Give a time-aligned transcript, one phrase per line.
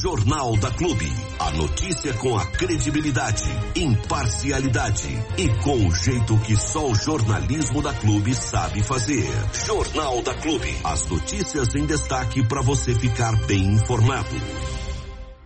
[0.00, 1.04] Jornal da Clube.
[1.38, 3.44] A notícia com a credibilidade,
[3.76, 9.28] imparcialidade e com o jeito que só o jornalismo da Clube sabe fazer.
[9.66, 10.74] Jornal da Clube.
[10.84, 14.36] As notícias em destaque para você ficar bem informado.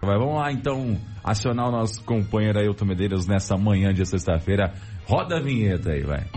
[0.01, 4.73] Vamos lá então acionar o nosso companheiro Ailton Medeiros nessa manhã de sexta-feira.
[5.05, 6.29] Roda a vinheta aí, vai.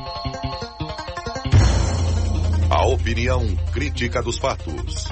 [2.71, 5.05] A opinião crítica dos fatos.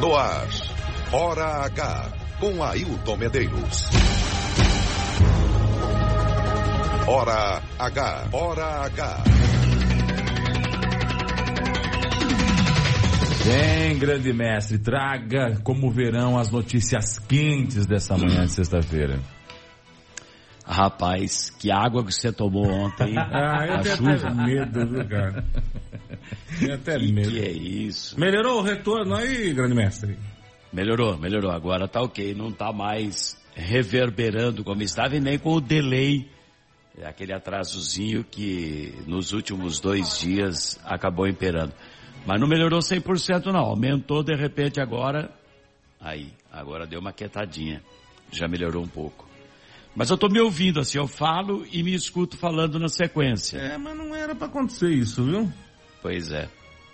[0.00, 0.48] No ar,
[1.12, 3.90] Hora H, com Ailton Medeiros.
[7.08, 9.24] Hora H, Hora H.
[13.44, 19.18] Vem, grande mestre, traga como verão as notícias quentes dessa manhã de sexta-feira.
[20.64, 23.18] Rapaz, que água que você tomou ontem.
[23.18, 24.12] ah, eu tenho chuva.
[24.12, 25.44] até medo, viu, cara?
[26.60, 27.30] Tenho até que medo.
[27.30, 28.18] Que é isso?
[28.18, 30.16] Melhorou o retorno aí, grande mestre?
[30.72, 31.50] Melhorou, melhorou.
[31.50, 36.28] Agora tá ok, não tá mais reverberando como estava e nem com o delay,
[37.04, 41.72] aquele atrasozinho que nos últimos dois dias acabou imperando.
[42.26, 45.30] Mas não melhorou 100% não, aumentou de repente agora,
[46.00, 47.82] aí, agora deu uma quietadinha,
[48.30, 49.28] já melhorou um pouco.
[49.94, 53.58] Mas eu tô me ouvindo assim, eu falo e me escuto falando na sequência.
[53.58, 55.52] É, mas não era para acontecer isso, viu?
[56.00, 56.48] Pois é.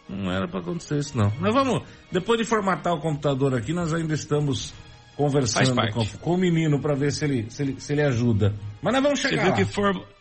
[0.08, 1.32] Não era para acontecer isso não.
[1.40, 4.72] Nós vamos, depois de formatar o computador aqui, nós ainda estamos
[5.16, 8.54] conversando com, com, o menino para ver se ele, se ele, se ele ajuda.
[8.82, 10.16] Mas nós vamos chegar Você viu que forma...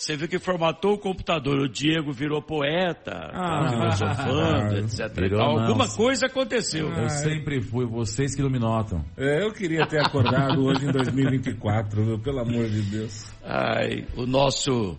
[0.00, 5.00] Você viu que formatou o computador, o Diego virou poeta, Ah, filosofando, etc.
[5.14, 5.60] e virou não.
[5.60, 6.88] Alguma coisa aconteceu.
[6.88, 9.04] Eu sempre fui, vocês que não me notam.
[9.14, 12.18] É, eu queria ter acordado hoje em 2024, viu?
[12.18, 13.30] Pelo amor de Deus.
[13.44, 14.96] Ai, o nosso,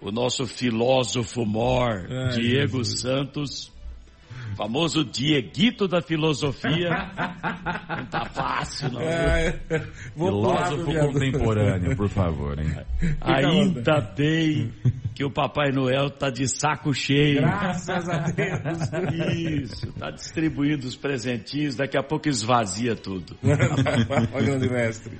[0.00, 3.00] o nosso filósofo mor, Ai, Diego Jesus.
[3.00, 3.72] Santos,
[4.56, 6.90] famoso Dieguito da filosofia.
[7.96, 9.00] não tá fácil, não.
[9.00, 9.58] É,
[10.14, 12.74] Filósofo contemporâneo, por favor, hein?
[13.20, 14.72] Ainda bem
[15.14, 17.40] que o Papai Noel tá de saco cheio.
[17.40, 19.72] Graças a Deus.
[19.72, 23.36] Isso, tá distribuindo os presentinhos, daqui a pouco esvazia tudo.
[23.42, 25.18] Olha, grande mestre.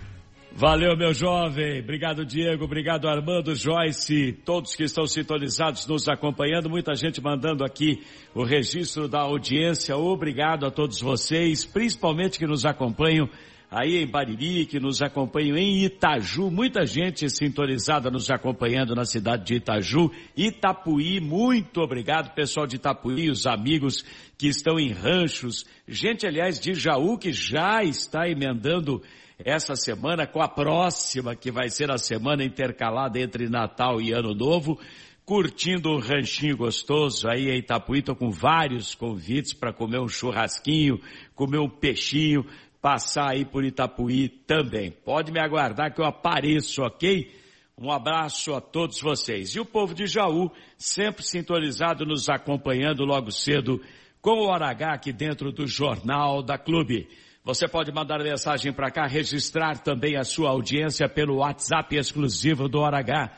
[0.58, 1.80] Valeu, meu jovem.
[1.80, 2.64] Obrigado, Diego.
[2.64, 6.70] Obrigado, Armando, Joyce, todos que estão sintonizados, nos acompanhando.
[6.70, 8.02] Muita gente mandando aqui
[8.34, 9.94] o registro da audiência.
[9.98, 13.28] Obrigado a todos vocês, principalmente que nos acompanham
[13.70, 16.50] aí em Bariri, que nos acompanham em Itaju.
[16.50, 20.10] Muita gente sintonizada nos acompanhando na cidade de Itaju.
[20.34, 24.02] Itapuí, muito obrigado, pessoal de Itapuí, os amigos
[24.38, 25.66] que estão em ranchos.
[25.86, 29.02] Gente, aliás, de Jaú, que já está emendando
[29.38, 34.34] essa semana com a próxima, que vai ser a semana intercalada entre Natal e Ano
[34.34, 34.78] Novo,
[35.24, 41.00] curtindo um ranchinho gostoso aí em Itapuí, tô com vários convites para comer um churrasquinho,
[41.34, 42.46] comer um peixinho,
[42.80, 44.90] passar aí por Itapuí também.
[44.90, 47.30] Pode me aguardar que eu apareço, ok?
[47.78, 49.54] Um abraço a todos vocês.
[49.54, 53.82] E o povo de Jaú, sempre sintonizado, nos acompanhando logo cedo
[54.22, 57.06] com o Hora H aqui dentro do Jornal da Clube.
[57.46, 62.80] Você pode mandar mensagem para cá, registrar também a sua audiência pelo WhatsApp exclusivo do
[62.80, 63.30] Hora H,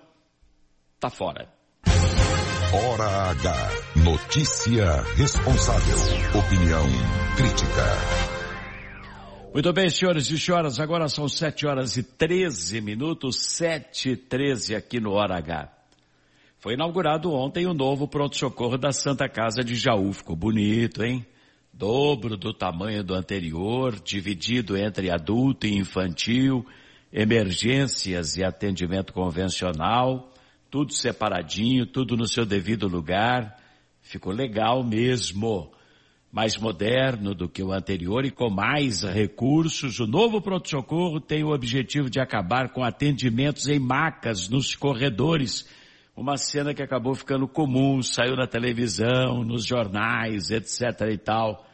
[0.99, 1.49] tá fora.
[1.87, 3.70] Hora H.
[4.05, 5.97] Notícia responsável.
[6.38, 6.87] Opinião
[7.37, 8.30] crítica.
[9.52, 14.76] Muito bem, senhores e senhoras, agora são 7 horas e 13 minutos, 7 e 13
[14.76, 15.69] aqui no Hora H.
[16.61, 20.12] Foi inaugurado ontem o novo pronto-socorro da Santa Casa de Jaú.
[20.12, 21.26] Ficou bonito, hein?
[21.73, 26.64] Dobro do tamanho do anterior, dividido entre adulto e infantil,
[27.12, 30.32] emergências e atendimento convencional,
[30.70, 33.56] tudo separadinho, tudo no seu devido lugar.
[34.00, 35.73] Ficou legal mesmo.
[36.32, 41.53] Mais moderno do que o anterior e com mais recursos, o novo pronto-socorro tem o
[41.53, 45.69] objetivo de acabar com atendimentos em macas nos corredores.
[46.17, 51.67] Uma cena que acabou ficando comum, saiu na televisão, nos jornais, etc e tal.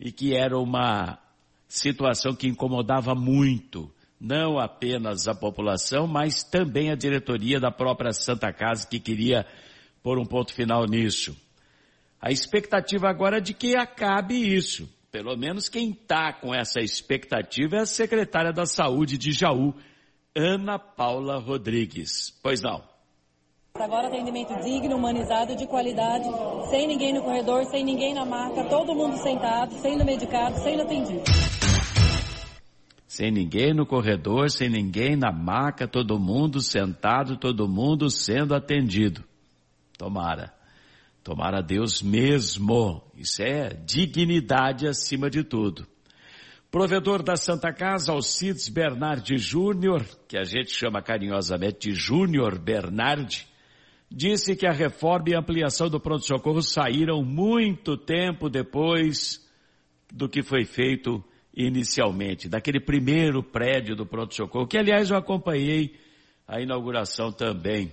[0.00, 1.18] E que era uma
[1.68, 3.92] situação que incomodava muito
[4.22, 9.44] não apenas a população, mas também a diretoria da própria Santa Casa que queria
[10.00, 11.36] pôr um ponto final nisso.
[12.22, 14.88] A expectativa agora é de que acabe isso.
[15.10, 19.74] Pelo menos quem está com essa expectativa é a secretária da Saúde de Jaú,
[20.34, 22.30] Ana Paula Rodrigues.
[22.40, 22.80] Pois não.
[23.74, 26.24] Agora atendimento digno, humanizado, de qualidade,
[26.70, 31.22] sem ninguém no corredor, sem ninguém na maca, todo mundo sentado, sendo medicado, sendo atendido
[33.12, 39.22] sem ninguém no corredor, sem ninguém na maca, todo mundo sentado, todo mundo sendo atendido.
[39.98, 40.61] Tomara.
[41.22, 43.02] Tomara Deus mesmo.
[43.16, 45.86] Isso é dignidade acima de tudo.
[46.70, 53.46] Provedor da Santa Casa, Alcides Bernardi Júnior, que a gente chama carinhosamente de Júnior Bernardi,
[54.10, 59.46] disse que a reforma e a ampliação do pronto-socorro saíram muito tempo depois
[60.10, 61.22] do que foi feito
[61.54, 65.94] inicialmente, daquele primeiro prédio do pronto-socorro, que aliás eu acompanhei
[66.48, 67.92] a inauguração também.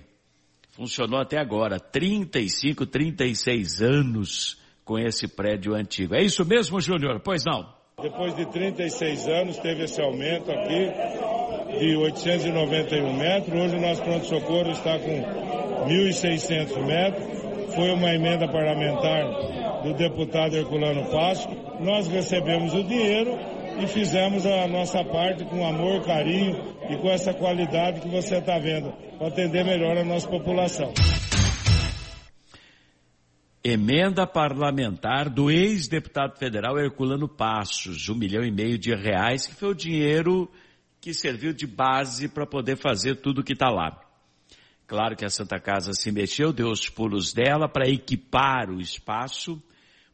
[0.80, 6.14] Funcionou até agora, 35, 36 anos com esse prédio antigo.
[6.14, 7.20] É isso mesmo, Júnior?
[7.22, 7.68] Pois não.
[8.00, 13.60] Depois de 36 anos teve esse aumento aqui de 891 metros.
[13.60, 17.74] Hoje o nosso pronto-socorro está com 1.600 metros.
[17.74, 21.46] Foi uma emenda parlamentar do deputado Herculano Passo.
[21.78, 23.38] Nós recebemos o dinheiro
[23.82, 28.58] e fizemos a nossa parte com amor, carinho e com essa qualidade que você está
[28.58, 30.92] vendo, para atender melhor a nossa população.
[33.62, 39.68] Emenda parlamentar do ex-deputado federal Herculano Passos, um milhão e meio de reais, que foi
[39.68, 40.50] o dinheiro
[41.00, 44.00] que serviu de base para poder fazer tudo que está lá.
[44.86, 49.62] Claro que a Santa Casa se mexeu, deu os pulos dela para equipar o espaço,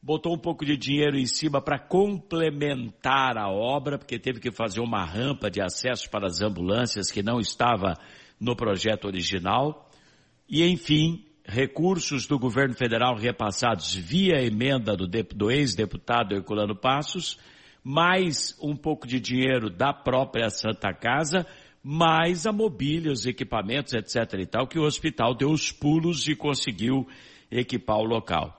[0.07, 4.79] botou um pouco de dinheiro em cima para complementar a obra, porque teve que fazer
[4.79, 7.95] uma rampa de acesso para as ambulâncias que não estava
[8.39, 9.91] no projeto original.
[10.49, 17.37] E, enfim, recursos do governo federal repassados via emenda do, do ex-deputado Herculano Passos,
[17.83, 21.45] mais um pouco de dinheiro da própria Santa Casa,
[21.83, 26.37] mais a mobília, os equipamentos, etc e tal, que o hospital deu os pulos e
[26.37, 27.09] conseguiu
[27.51, 28.56] equipar o local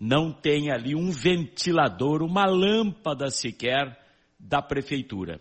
[0.00, 4.02] não tem ali um ventilador, uma lâmpada sequer
[4.38, 5.38] da prefeitura.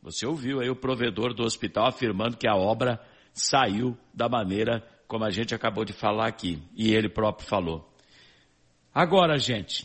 [0.00, 3.00] Você ouviu aí o provedor do hospital afirmando que a obra
[3.34, 7.92] saiu da maneira como a gente acabou de falar aqui, e ele próprio falou.
[8.94, 9.84] Agora, gente,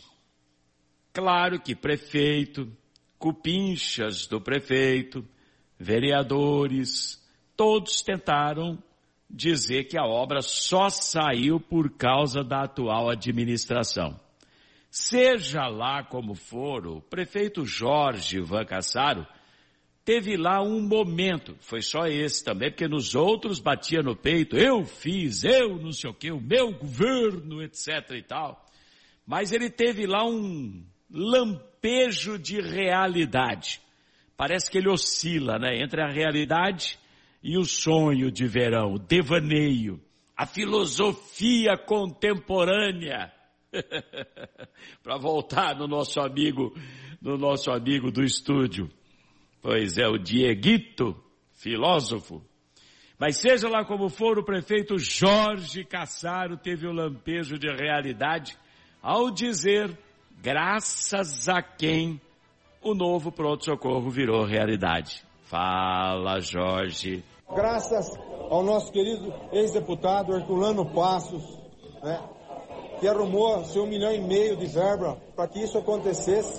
[1.12, 2.70] claro que prefeito,
[3.18, 5.26] cupinchas do prefeito,
[5.76, 7.20] vereadores,
[7.56, 8.80] todos tentaram
[9.28, 14.18] dizer que a obra só saiu por causa da atual administração.
[14.90, 19.26] Seja lá como for, o prefeito Jorge Van Cassaro
[20.04, 24.84] teve lá um momento, foi só esse também, porque nos outros batia no peito, eu
[24.84, 28.64] fiz, eu não sei o que, o meu governo, etc e tal.
[29.26, 33.80] Mas ele teve lá um lampejo de realidade.
[34.36, 36.98] Parece que ele oscila, né, entre a realidade
[37.46, 40.00] e o sonho de verão, o devaneio,
[40.36, 43.32] a filosofia contemporânea.
[45.00, 46.74] Para voltar no nosso amigo,
[47.22, 48.90] no nosso amigo do estúdio.
[49.62, 51.14] Pois é, o Dieguito,
[51.52, 52.42] filósofo.
[53.16, 58.58] Mas seja lá como for, o prefeito Jorge Cassaro teve o um lampejo de realidade
[59.00, 59.96] ao dizer,
[60.42, 62.20] graças a quem
[62.82, 65.24] o novo pronto-socorro virou realidade.
[65.44, 67.22] Fala, Jorge
[67.54, 68.18] graças
[68.50, 71.42] ao nosso querido ex-deputado Herculano Passos,
[72.02, 72.20] né,
[73.00, 76.58] que arrumou seu milhão e meio de verba para que isso acontecesse.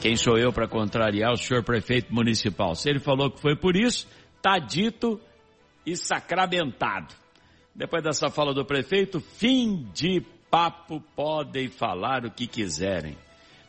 [0.00, 2.74] Quem sou eu para contrariar o senhor prefeito municipal?
[2.74, 4.06] Se ele falou que foi por isso,
[4.40, 5.20] tá dito
[5.84, 7.14] e sacramentado.
[7.74, 13.16] Depois dessa fala do prefeito, fim de papo, podem falar o que quiserem.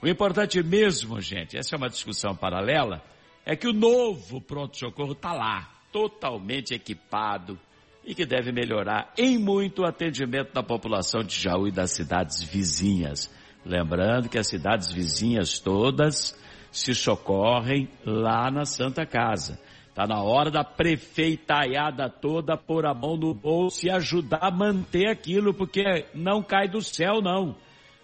[0.01, 3.01] O importante mesmo, gente, essa é uma discussão paralela,
[3.49, 7.57] é que o novo pronto-socorro está lá, totalmente equipado
[8.05, 12.43] e que deve melhorar em muito o atendimento da população de Jaú e das cidades
[12.43, 13.33] vizinhas.
[13.65, 16.37] Lembrando que as cidades vizinhas todas
[16.73, 19.57] se socorrem lá na Santa Casa.
[19.87, 25.07] Está na hora da prefeitaiada toda pôr a mão no bolso e ajudar a manter
[25.07, 27.55] aquilo, porque não cai do céu, não.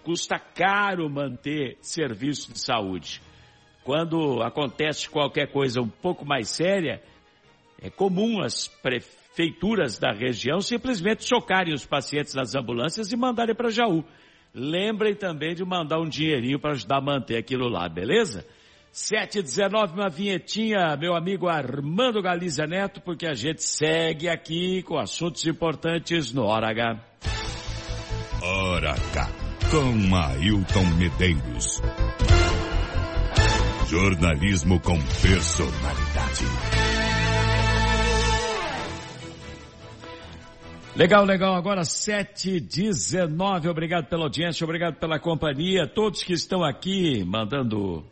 [0.05, 3.21] Custa caro manter serviço de saúde.
[3.83, 7.01] Quando acontece qualquer coisa um pouco mais séria,
[7.81, 13.69] é comum as prefeituras da região simplesmente chocarem os pacientes nas ambulâncias e mandarem para
[13.69, 14.03] Jaú.
[14.53, 18.45] Lembrem também de mandar um dinheirinho para ajudar a manter aquilo lá, beleza?
[18.93, 25.47] 719, uma vinhetinha, meu amigo Armando Galizia Neto, porque a gente segue aqui com assuntos
[25.47, 26.99] importantes no Hora H.
[28.43, 29.29] Hora H,
[29.71, 31.81] com Ailton Medeiros.
[33.93, 36.45] Jornalismo com personalidade.
[40.95, 41.53] Legal, legal.
[41.53, 43.69] Agora 7h19.
[43.69, 45.85] Obrigado pela audiência, obrigado pela companhia.
[45.85, 48.03] Todos que estão aqui mandando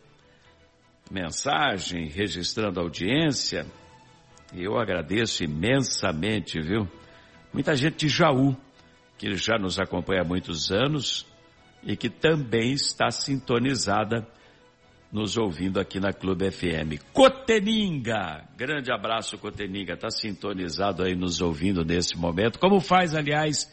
[1.10, 3.66] mensagem, registrando audiência.
[4.56, 6.88] Eu agradeço imensamente, viu?
[7.52, 8.56] Muita gente de Jaú,
[9.18, 11.26] que já nos acompanha há muitos anos
[11.82, 14.28] e que também está sintonizada
[15.12, 17.04] nos ouvindo aqui na Clube FM.
[17.12, 23.70] Coteninga, grande abraço Coteninga, está sintonizado aí nos ouvindo nesse momento, como faz aliás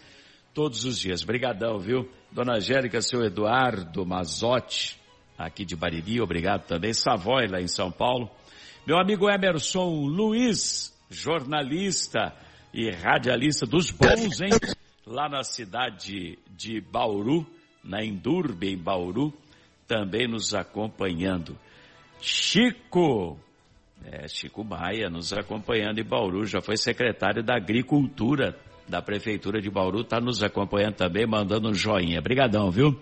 [0.52, 1.22] todos os dias.
[1.22, 2.08] Brigadão, viu?
[2.32, 4.98] Dona Angélica, seu Eduardo Mazotti,
[5.38, 6.92] aqui de Bariri, obrigado também.
[6.92, 8.28] Savoy, lá em São Paulo.
[8.84, 12.34] Meu amigo Emerson Luiz, jornalista
[12.74, 14.50] e radialista dos bons, hein?
[15.06, 17.46] Lá na cidade de Bauru,
[17.82, 19.32] na Endurbe, em Bauru,
[19.88, 21.58] também nos acompanhando.
[22.20, 23.38] Chico,
[24.04, 28.54] é, Chico Maia nos acompanhando em Bauru, já foi secretário da Agricultura
[28.86, 32.18] da Prefeitura de Bauru, está nos acompanhando também, mandando um joinha.
[32.18, 32.98] Obrigadão, viu?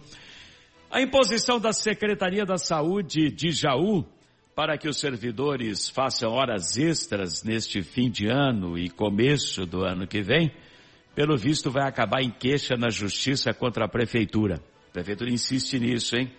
[0.91, 4.05] A imposição da Secretaria da Saúde de Jaú
[4.55, 10.07] para que os servidores façam horas extras neste fim de ano e começo do ano
[10.07, 10.51] que vem,
[11.15, 14.63] pelo visto vai acabar em queixa na justiça contra a prefeitura.
[14.89, 16.33] A prefeitura insiste nisso, hein?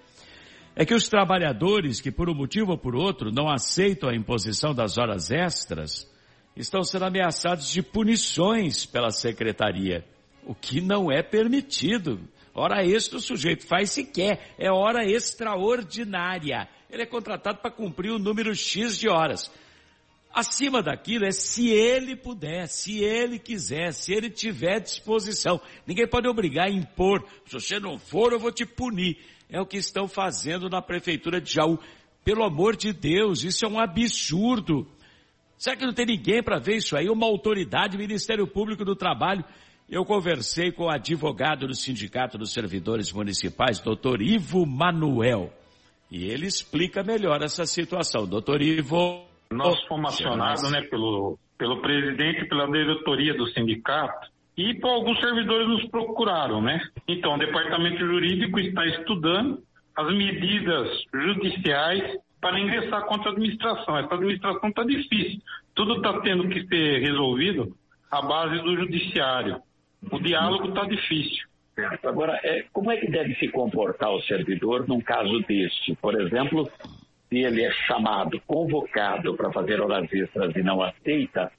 [0.80, 4.76] É que os trabalhadores que por um motivo ou por outro não aceitam a imposição
[4.76, 6.08] das horas extras
[6.56, 10.06] estão sendo ameaçados de punições pela secretaria,
[10.46, 12.20] o que não é permitido.
[12.54, 16.70] Hora extra o sujeito faz se quer, é hora extraordinária.
[16.92, 19.52] Ele é contratado para cumprir o número X de horas.
[20.32, 25.60] Acima daquilo é se ele puder, se ele quiser, se ele tiver disposição.
[25.88, 27.28] Ninguém pode obrigar impor.
[27.48, 29.18] Se você não for, eu vou te punir.
[29.50, 31.80] É o que estão fazendo na prefeitura de Jaú.
[32.24, 34.86] Pelo amor de Deus, isso é um absurdo.
[35.58, 37.10] Será que não tem ninguém para ver isso aí?
[37.10, 39.44] Uma autoridade, Ministério Público do Trabalho,
[39.90, 45.54] eu conversei com o advogado do Sindicato dos Servidores Municipais, doutor Ivo Manuel,
[46.12, 48.28] e ele explica melhor essa situação.
[48.28, 49.26] Doutor Ivo.
[49.50, 55.20] Nós fomos acionados né, pelo, pelo presidente e pela diretoria do sindicato e por alguns
[55.20, 56.82] servidores nos procuraram, né?
[57.08, 59.62] Então, o departamento jurídico está estudando
[59.96, 63.98] as medidas judiciais para ingressar contra a administração.
[63.98, 65.40] Essa administração está difícil.
[65.76, 67.76] Tudo está tendo que ser resolvido
[68.10, 69.62] à base do judiciário.
[70.12, 71.48] O diálogo está difícil.
[72.04, 75.96] Agora, é, como é que deve se comportar o servidor num caso deste?
[75.96, 76.68] Por exemplo,
[77.30, 81.52] se ele é chamado, convocado para fazer horas extras e não aceita,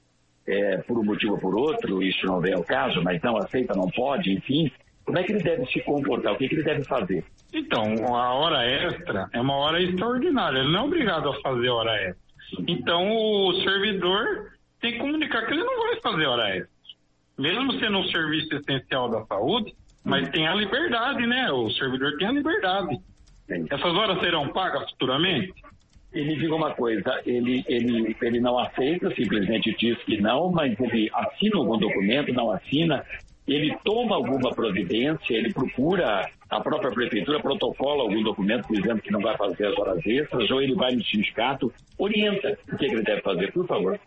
[0.49, 3.75] é, por um motivo ou por outro, isso não vem ao caso, mas não aceita,
[3.75, 4.71] não pode, enfim,
[5.05, 6.33] como é que ele deve se comportar?
[6.33, 7.23] O que, que ele deve fazer?
[7.53, 11.95] Então, a hora extra é uma hora extraordinária, ele não é obrigado a fazer hora
[11.95, 12.29] extra.
[12.67, 14.51] Então, o servidor
[14.81, 16.79] tem que comunicar que ele não vai fazer hora extra
[17.39, 21.49] mesmo sendo um serviço essencial da saúde, mas tem a liberdade, né?
[21.51, 22.99] O servidor tem a liberdade.
[23.47, 25.53] Essas horas serão pagas futuramente?
[26.13, 30.77] E me diga uma coisa, ele, ele, ele não aceita, simplesmente diz que não, mas
[30.79, 33.05] ele assina algum documento, não assina,
[33.47, 39.21] ele toma alguma providência, ele procura a própria prefeitura, protocola algum documento dizendo que não
[39.21, 43.21] vai fazer as horas extras, ou ele vai no sindicato, orienta o que ele deve
[43.21, 43.99] fazer, por favor.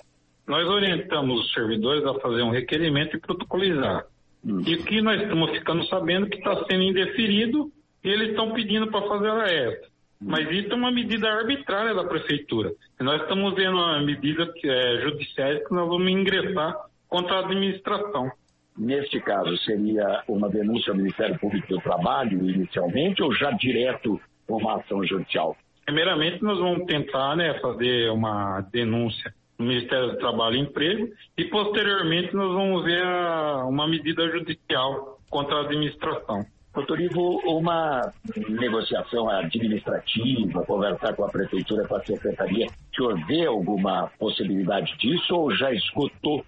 [0.46, 4.04] Nós orientamos os servidores a fazer um requerimento e protocolizar.
[4.44, 4.60] Hum.
[4.66, 7.70] E o que nós estamos ficando sabendo que está sendo indeferido
[8.02, 9.91] e eles estão pedindo para fazer a extra.
[10.24, 12.72] Mas isso é uma medida arbitrária da prefeitura.
[13.00, 16.76] Nós estamos vendo uma medida que é judiciária que nós vamos ingressar
[17.08, 18.30] contra a administração.
[18.76, 24.76] neste caso, seria uma denúncia ao Ministério Público do Trabalho inicialmente ou já direto uma
[24.76, 25.56] ação judicial?
[25.84, 31.44] Primeiramente, nós vamos tentar né, fazer uma denúncia no Ministério do Trabalho e Emprego e,
[31.44, 36.46] posteriormente, nós vamos ver a, uma medida judicial contra a administração.
[36.74, 38.12] Doutor Ivo, uma
[38.48, 45.34] negociação administrativa, conversar com a Prefeitura, com a Secretaria, o senhor vê alguma possibilidade disso
[45.36, 46.44] ou já escutou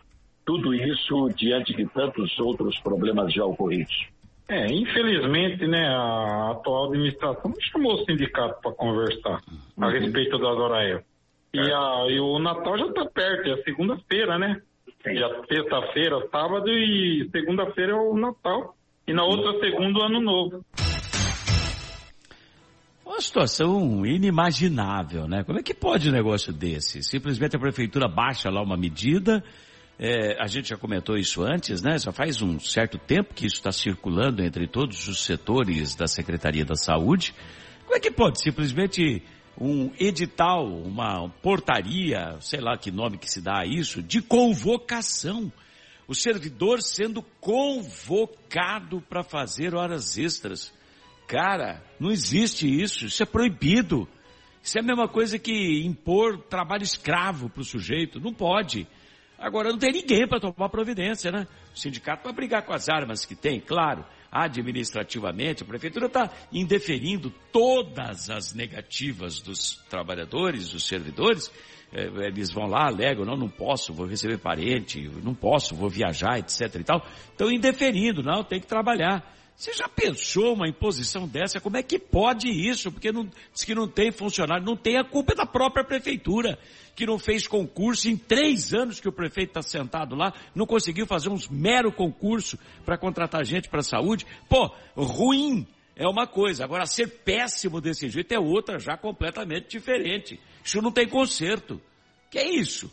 [0.47, 4.09] tudo isso diante de tantos outros problemas já ocorridos?
[4.49, 9.41] É, infelizmente, né, a atual administração não chamou o sindicato para conversar
[9.77, 9.85] uhum.
[9.85, 11.03] a respeito da Dorael.
[11.53, 14.61] E, a, e o Natal já está perto, é segunda-feira, né?
[15.03, 15.17] Sim.
[15.17, 18.75] Já sexta-feira, sábado e segunda-feira é o Natal.
[19.07, 20.65] E na outra segunda o Ano Novo.
[23.05, 25.45] Uma situação inimaginável, né?
[25.45, 27.03] Como é que pode um negócio desse?
[27.03, 29.45] Simplesmente a prefeitura baixa lá uma medida
[29.99, 31.99] é, a gente já comentou isso antes, né?
[31.99, 36.65] Já faz um certo tempo que isso está circulando entre todos os setores da Secretaria
[36.65, 37.35] da Saúde.
[37.85, 39.23] Como é que pode simplesmente
[39.59, 45.53] um edital, uma portaria, sei lá que nome que se dá a isso, de convocação?
[46.07, 50.73] O servidor sendo convocado para fazer horas extras.
[51.27, 54.07] Cara, não existe isso, isso é proibido.
[54.63, 58.21] Isso é a mesma coisa que impor trabalho escravo para o sujeito.
[58.21, 58.87] Não pode.
[59.39, 61.47] Agora não tem ninguém para tomar providência, né?
[61.75, 64.05] O sindicato vai brigar com as armas que tem, claro.
[64.31, 71.53] Administrativamente, a prefeitura está indeferindo todas as negativas dos trabalhadores, dos servidores.
[71.95, 76.41] É, eles vão lá, alegam, não, não posso, vou receber parente, não posso, vou viajar,
[76.41, 77.07] etc e tal.
[77.31, 79.33] Estão indeferindo, não, tem que trabalhar.
[79.57, 81.61] Você já pensou uma imposição dessa?
[81.61, 82.91] Como é que pode isso?
[82.91, 86.59] Porque não, diz que não tem funcionário, não tem a culpa é da própria prefeitura,
[86.97, 91.07] que não fez concurso em três anos que o prefeito está sentado lá, não conseguiu
[91.07, 94.27] fazer uns mero concurso para contratar gente para a saúde.
[94.49, 95.65] Pô, ruim
[95.97, 100.41] é uma coisa, agora ser péssimo desse jeito é outra, já completamente diferente.
[100.65, 101.81] Isso não tem conserto.
[102.31, 102.93] Que é isso?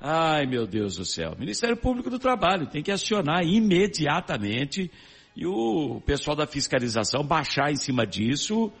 [0.00, 1.34] Ai, meu Deus do céu.
[1.38, 4.90] Ministério Público do Trabalho tem que acionar imediatamente
[5.36, 8.72] e o pessoal da fiscalização baixar em cima disso,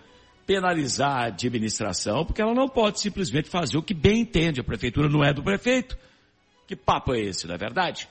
[0.46, 4.60] penalizar a administração, porque ela não pode simplesmente fazer o que bem entende.
[4.60, 5.98] A prefeitura não é do prefeito.
[6.66, 8.08] Que papo é esse, não é verdade?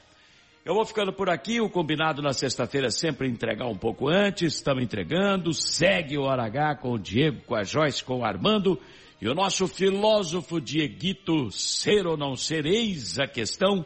[0.67, 4.55] Eu vou ficando por aqui, o combinado na sexta-feira é sempre entregar um pouco antes,
[4.55, 8.77] estamos entregando, segue o Hora H com o Diego, com a Joyce, com o Armando,
[9.21, 13.85] e o nosso filósofo Dieguito, ser ou não ser, eis a questão,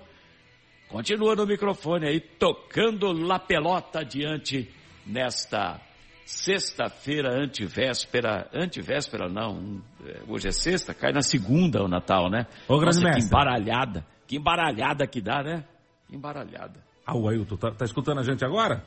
[0.90, 4.68] Continua no microfone aí, tocando La Pelota adiante
[5.06, 5.80] nesta
[6.26, 12.48] sexta-feira, antivéspera, antivéspera não, é, hoje é sexta, cai na segunda o Natal, né?
[12.68, 15.64] Ô, Nossa, que embaralhada, que embaralhada que dá, né?
[16.12, 16.80] Embaralhada.
[17.06, 18.84] Ah, o Ailton, tá, tá escutando a gente agora?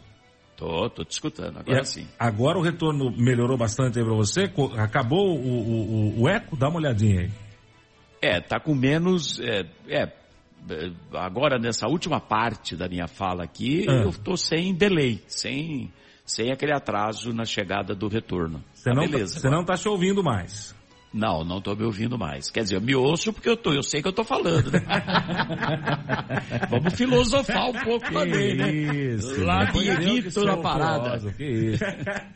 [0.57, 2.07] Tô, tô te escutando, agora é, sim.
[2.19, 4.51] Agora o retorno melhorou bastante aí pra você?
[4.79, 6.57] Acabou o, o, o, eco?
[6.57, 7.31] Dá uma olhadinha aí.
[8.23, 10.13] É, tá com menos, é, é
[11.13, 14.05] agora nessa última parte da minha fala aqui, ah.
[14.05, 15.93] eu estou sem delay, sem,
[16.25, 18.63] sem aquele atraso na chegada do retorno.
[18.73, 20.75] Você tá não, tá- beleza, você não está se ouvindo mais.
[21.15, 22.51] Não, não estou me ouvindo mais.
[22.51, 24.81] Quer dizer, eu me ouço porque eu tô, eu sei que eu estou falando, né?
[26.69, 28.73] Vamos filosofar um pouco que também, né?
[28.73, 31.21] Isso, Labirito na parada.
[31.37, 31.85] Que isso.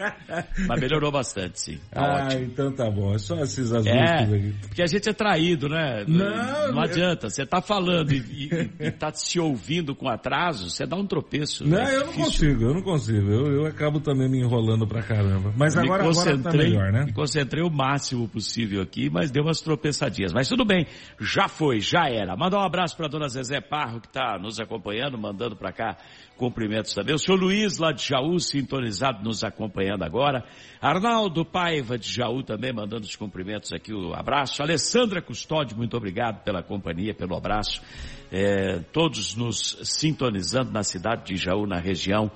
[0.69, 1.81] Mas melhorou bastante, sim.
[1.91, 2.45] Tá ah, ótimo.
[2.45, 3.12] então tá bom.
[3.12, 4.55] É só esses ajustes é, aqui.
[4.69, 6.05] Porque a gente é traído, né?
[6.07, 7.29] Não, não adianta.
[7.29, 11.67] Você está falando e, está se ouvindo com atraso, você dá um tropeço.
[11.67, 11.97] Não, né?
[11.97, 13.29] eu não consigo, eu não consigo.
[13.29, 15.53] Eu, eu acabo também me enrolando pra caramba.
[15.57, 17.07] Mas agora, agora tá melhor, né?
[17.07, 20.33] Me concentrei o máximo possível aqui, mas deu umas tropeçadinhas.
[20.33, 20.87] Mas tudo bem,
[21.21, 22.37] já foi, já era.
[22.37, 25.97] Manda um abraço para dona Zezé Parro, que está nos acompanhando, mandando para cá
[26.37, 27.15] cumprimentos também.
[27.15, 30.45] O senhor Luiz, lá de Jaú, sintonizado, nos acompanhando agora.
[30.81, 34.63] Arnaldo Paiva, de Jaú, também mandando os cumprimentos aqui, o abraço.
[34.63, 37.83] Alessandra Custódio, muito obrigado pela companhia, pelo abraço.
[38.31, 42.31] É, todos nos sintonizando na cidade de Jaú, na região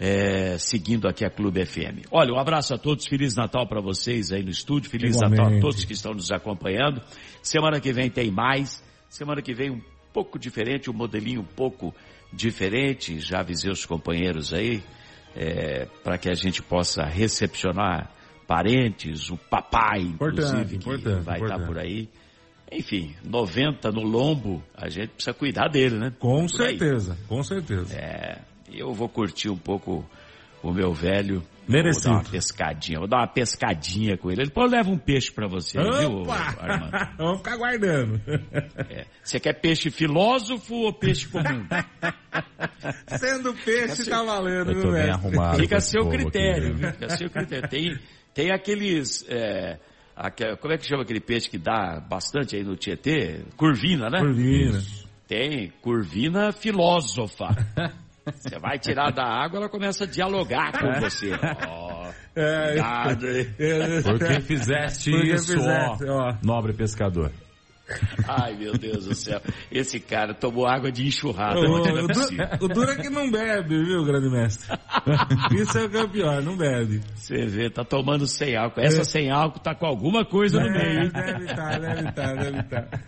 [0.00, 2.06] é, seguindo aqui a Clube FM.
[2.10, 5.42] Olha, um abraço a todos, Feliz Natal para vocês aí no estúdio, Feliz Igualmente.
[5.42, 7.02] Natal a todos que estão nos acompanhando.
[7.42, 11.94] Semana que vem tem mais, semana que vem um pouco diferente, um modelinho um pouco
[12.32, 14.82] diferente, já avisei os companheiros aí,
[15.36, 18.10] é, para que a gente possa recepcionar
[18.46, 22.08] parentes, o papai, inclusive, que vai estar tá por aí.
[22.72, 26.12] Enfim, 90 no lombo, a gente precisa cuidar dele, né?
[26.18, 27.26] Com por certeza, aí.
[27.28, 27.94] com certeza.
[27.94, 28.38] É,
[28.72, 30.04] eu vou curtir um pouco
[30.62, 32.08] o meu velho Merecido.
[32.08, 34.42] Vou dar uma pescadinha, vou dar uma pescadinha com ele.
[34.42, 35.98] Ele pode levar um peixe para você, Opa!
[35.98, 36.90] viu, Armando?
[37.16, 38.20] Vamos ficar guardando.
[38.90, 39.06] É.
[39.22, 41.66] Você quer peixe filósofo ou peixe comum?
[43.18, 45.58] Sendo peixe tá valendo, Eu tô bem arrumado.
[45.58, 46.92] Fica a seu critério, viu?
[46.92, 47.68] Fica a seu critério.
[47.68, 47.98] Tem,
[48.34, 49.24] tem aqueles...
[49.28, 49.78] É,
[50.60, 53.44] como é que chama aquele peixe que dá bastante aí no Tietê?
[53.56, 54.18] Curvina, né?
[54.18, 54.82] Curvina.
[55.28, 57.46] Tem curvina filósofa.
[58.32, 61.00] Você vai tirar da água, ela começa a dialogar com é.
[61.00, 61.30] você.
[61.68, 67.30] Oh, é, é, Porque fizeste Porque isso, fizeste, ó, nobre pescador.
[68.28, 69.40] Ai, meu Deus do céu.
[69.70, 71.58] Esse cara tomou água de enxurrada.
[71.60, 74.78] Oh, o, duro é que não bebe, viu, grande mestre?
[75.52, 77.00] Isso é o que é o pior, não bebe.
[77.14, 78.80] Você vê, tá tomando sem álcool.
[78.80, 79.04] Essa é.
[79.04, 81.12] sem álcool tá com alguma coisa deve, no meio.
[81.12, 82.82] Deve estar, tá, deve estar, tá, deve estar.
[82.82, 83.00] Tá.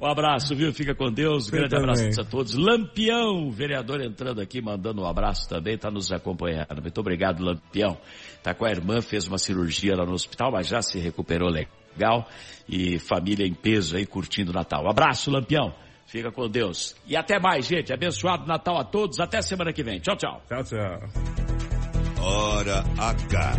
[0.00, 0.72] Um abraço, viu?
[0.72, 1.48] Fica com Deus.
[1.48, 2.54] Um grande abraço a todos.
[2.54, 6.80] Lampião, vereador entrando aqui, mandando um abraço também, tá nos acompanhando.
[6.80, 7.98] Muito obrigado, Lampião.
[8.42, 11.79] Tá com a irmã, fez uma cirurgia lá no hospital, mas já se recuperou legal
[11.92, 12.28] legal
[12.68, 14.88] e família em peso aí curtindo o Natal.
[14.88, 15.74] Abraço, Lampião.
[16.06, 16.96] Fica com Deus.
[17.06, 17.92] E até mais, gente.
[17.92, 19.20] Abençoado Natal a todos.
[19.20, 20.00] Até semana que vem.
[20.00, 20.42] Tchau, tchau.
[20.48, 21.00] Tchau, tchau.
[22.20, 23.52] Hora H.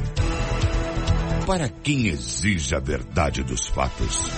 [1.48, 4.30] Para quem exige a verdade dos fatos.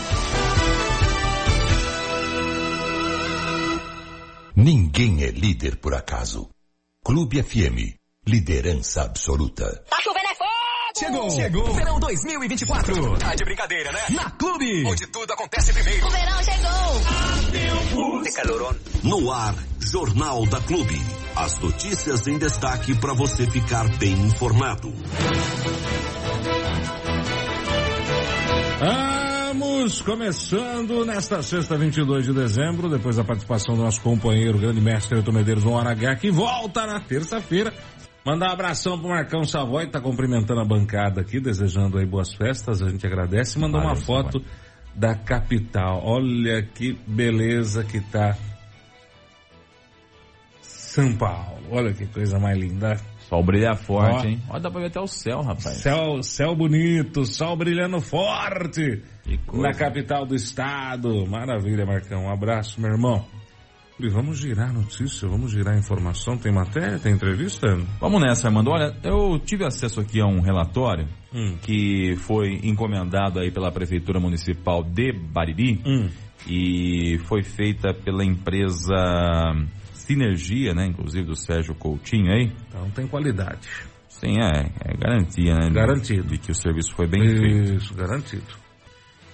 [4.56, 6.50] Ninguém é líder por acaso.
[7.04, 7.98] Clube FM.
[8.26, 9.84] Liderança absoluta.
[9.90, 10.23] Tá chovendo!
[10.96, 11.30] Chegou!
[11.32, 11.74] Chegou!
[11.74, 13.18] Verão 2024.
[13.18, 14.00] Tá de brincadeira, né?
[14.12, 14.86] Na Clube!
[14.86, 16.06] Onde tudo acontece primeiro.
[16.06, 18.22] O verão chegou!
[18.22, 18.76] De calorão.
[19.04, 21.02] No ar, Jornal da Clube.
[21.36, 24.94] As notícias em destaque para você ficar bem informado.
[29.74, 35.16] Vamos começando nesta sexta, 22 de dezembro, depois da participação do nosso companheiro, grande mestre
[35.16, 37.74] Ailton Medeiros, no H, que volta na terça-feira
[38.26, 42.82] Mandar um abração pro Marcão Savoy, tá cumprimentando a bancada aqui, desejando aí boas festas,
[42.82, 43.60] a gente agradece.
[43.60, 44.52] Mandou uma foto Savoy.
[44.96, 46.02] da capital.
[46.06, 48.38] Olha que beleza que tá
[50.62, 51.64] São Paulo.
[51.70, 52.98] Olha que coisa mais linda.
[53.28, 54.42] Sol brilha forte, Ó, hein?
[54.50, 55.78] Olha, dá pra ver até o céu, rapaz.
[55.78, 59.02] Céu, céu bonito, sol brilhando forte
[59.52, 61.26] na capital do estado.
[61.28, 62.26] Maravilha, Marcão.
[62.26, 63.26] Um abraço, meu irmão.
[64.00, 66.36] E vamos girar notícia, vamos girar informação.
[66.36, 67.68] Tem matéria, tem entrevista?
[68.00, 68.72] Vamos nessa, Armando.
[68.72, 71.58] Olha, eu tive acesso aqui a um relatório hum.
[71.62, 76.10] que foi encomendado aí pela Prefeitura Municipal de Bariri hum.
[76.48, 78.96] e foi feita pela empresa
[79.94, 80.88] Sinergia, né?
[80.88, 82.52] Inclusive do Sérgio Coutinho aí.
[82.68, 83.70] Então tem qualidade.
[84.10, 85.70] Sim, é, é garantia, né?
[85.70, 86.24] Garantido.
[86.24, 87.74] De, de que o serviço foi bem Isso, feito.
[87.74, 88.64] Isso, garantido.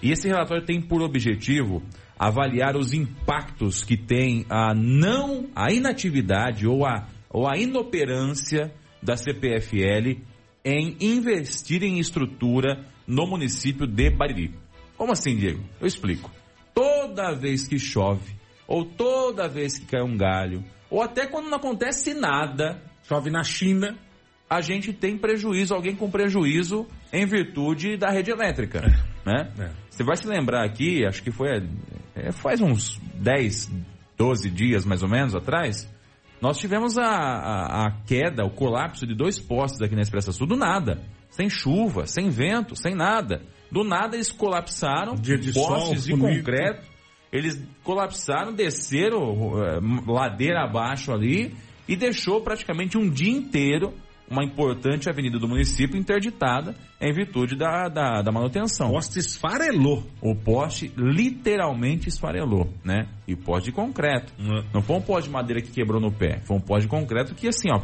[0.01, 1.81] E esse relatório tem por objetivo
[2.19, 9.15] avaliar os impactos que tem a não, a inatividade ou a, ou a inoperância da
[9.15, 10.19] CPFL
[10.65, 14.53] em investir em estrutura no município de Bariri.
[14.97, 15.63] Como assim, Diego?
[15.79, 16.29] Eu explico.
[16.73, 18.35] Toda vez que chove,
[18.67, 23.43] ou toda vez que cai um galho, ou até quando não acontece nada, chove na
[23.43, 23.97] China,
[24.49, 28.81] a gente tem prejuízo, alguém com prejuízo em virtude da rede elétrica.
[29.25, 29.51] Né?
[29.59, 29.69] É.
[29.89, 31.49] Você vai se lembrar aqui, acho que foi
[32.27, 33.71] é, faz uns 10,
[34.17, 35.87] 12 dias mais ou menos atrás,
[36.41, 40.47] nós tivemos a, a, a, queda, o colapso de dois postes aqui na Expressa Sul
[40.47, 41.01] do nada.
[41.29, 43.41] Sem chuva, sem vento, sem nada.
[43.71, 46.87] Do nada eles colapsaram, Dia de postes sol, de concreto.
[47.31, 51.53] Eles colapsaram, desceram uh, ladeira abaixo ali
[51.87, 53.93] e deixou praticamente um dia inteiro
[54.29, 58.89] uma importante avenida do município interditada em virtude da, da, da manutenção.
[58.89, 60.03] O poste esfarelou.
[60.21, 63.07] O poste literalmente esfarelou, né?
[63.27, 64.33] E poste de concreto.
[64.39, 64.63] Uhum.
[64.73, 67.33] Não foi um poste de madeira que quebrou no pé, foi um poste de concreto
[67.33, 67.81] que assim, ó,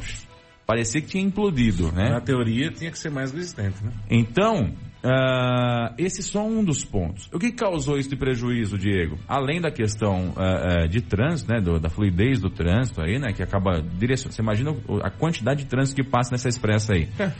[0.66, 2.10] parecia que tinha implodido, né?
[2.10, 3.92] Na teoria tinha que ser mais resistente, né?
[4.10, 4.74] Então,
[5.06, 7.30] Uh, esse só um dos pontos.
[7.32, 9.20] O que causou esse prejuízo, Diego?
[9.28, 13.32] Além da questão uh, uh, de trânsito, né, do, da fluidez do trânsito aí, né,
[13.32, 14.36] que acaba direcionando.
[14.36, 17.08] Você imagina a quantidade de trânsito que passa nessa expressa aí?
[17.20, 17.32] É.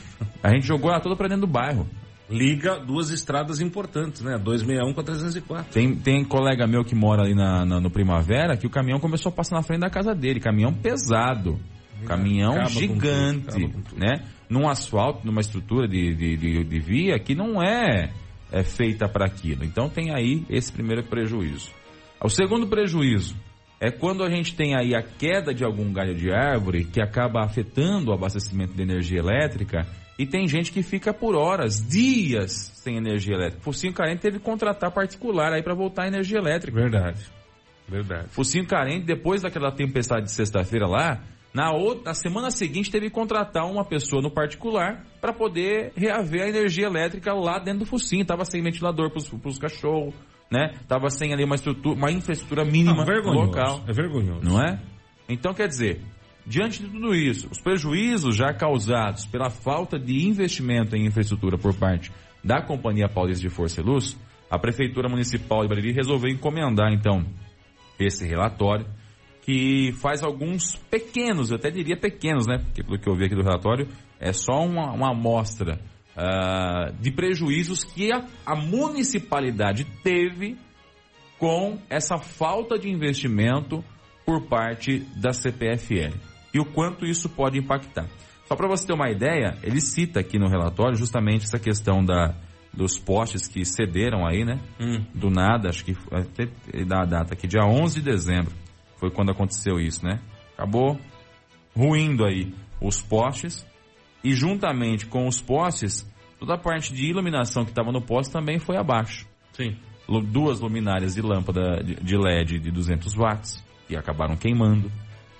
[0.44, 1.88] A gente jogou ela toda para dentro do bairro.
[2.30, 4.38] Liga duas estradas importantes, né?
[4.38, 5.72] 261 com a 304.
[5.72, 9.30] Tem, tem colega meu que mora ali na, na, no Primavera que o caminhão começou
[9.30, 10.38] a passar na frente da casa dele.
[10.40, 11.58] Caminhão pesado.
[12.04, 14.22] Caminhão Acaba gigante, tudo, né?
[14.48, 18.12] Num asfalto, numa estrutura de, de, de, de via que não é,
[18.52, 19.64] é feita para aquilo.
[19.64, 21.70] Então tem aí esse primeiro prejuízo.
[22.22, 23.36] O segundo prejuízo
[23.80, 27.44] é quando a gente tem aí a queda de algum galho de árvore que acaba
[27.44, 29.86] afetando o abastecimento de energia elétrica
[30.18, 33.62] e tem gente que fica por horas, dias sem energia elétrica.
[33.62, 36.80] Focinho Carente teve que contratar particular aí para voltar a energia elétrica.
[36.80, 37.20] Verdade.
[37.86, 38.28] Verdade.
[38.28, 41.20] Focinho Carente, depois daquela tempestade de sexta-feira lá,
[41.56, 46.42] Na, outra, na semana seguinte teve que contratar uma pessoa no particular para poder reaver
[46.42, 48.26] a energia elétrica lá dentro do focinho.
[48.26, 50.12] Tava sem ventilador para os cachorros,
[50.52, 50.74] né?
[50.86, 53.82] Tava sem ali uma estrutura, uma infraestrutura mínima Não, no local.
[53.88, 54.42] É vergonhoso.
[54.44, 54.78] Não é?
[55.30, 56.02] Então quer dizer,
[56.46, 61.72] diante de tudo isso, os prejuízos já causados pela falta de investimento em infraestrutura por
[61.72, 62.12] parte
[62.44, 64.14] da Companhia Paulista de Força e Luz,
[64.50, 67.24] a Prefeitura Municipal de Bariri resolveu encomendar então
[67.98, 68.84] esse relatório
[69.46, 72.58] que faz alguns pequenos, eu até diria pequenos, né?
[72.58, 73.86] Porque pelo que eu vi aqui do relatório,
[74.18, 75.80] é só uma, uma amostra
[76.16, 80.56] uh, de prejuízos que a, a municipalidade teve
[81.38, 83.84] com essa falta de investimento
[84.24, 86.16] por parte da CPFL
[86.52, 88.08] e o quanto isso pode impactar.
[88.46, 92.34] Só para você ter uma ideia, ele cita aqui no relatório justamente essa questão da,
[92.74, 94.58] dos postes que cederam aí, né?
[94.80, 95.04] Hum.
[95.14, 96.46] Do nada, acho que até
[96.84, 98.52] da data aqui, dia 11 de dezembro,
[98.96, 100.20] foi quando aconteceu isso, né?
[100.56, 100.98] Acabou
[101.76, 103.66] ruindo aí os postes
[104.24, 108.58] e juntamente com os postes, toda a parte de iluminação que estava no poste também
[108.58, 109.26] foi abaixo.
[109.52, 109.76] Sim.
[110.30, 114.90] Duas luminárias de lâmpada de- LED de 200 watts que acabaram queimando,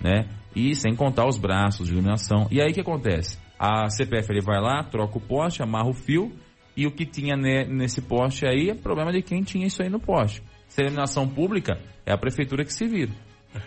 [0.01, 0.29] né?
[0.55, 2.47] E sem contar os braços de iluminação.
[2.51, 3.39] E aí o que acontece?
[3.59, 6.33] A CPF ele vai lá, troca o poste, amarra o fio
[6.77, 9.89] e o que tinha ne- nesse poste aí é problema de quem tinha isso aí
[9.89, 10.43] no poste.
[10.69, 13.13] Se é iluminação pública, é a prefeitura que se vira.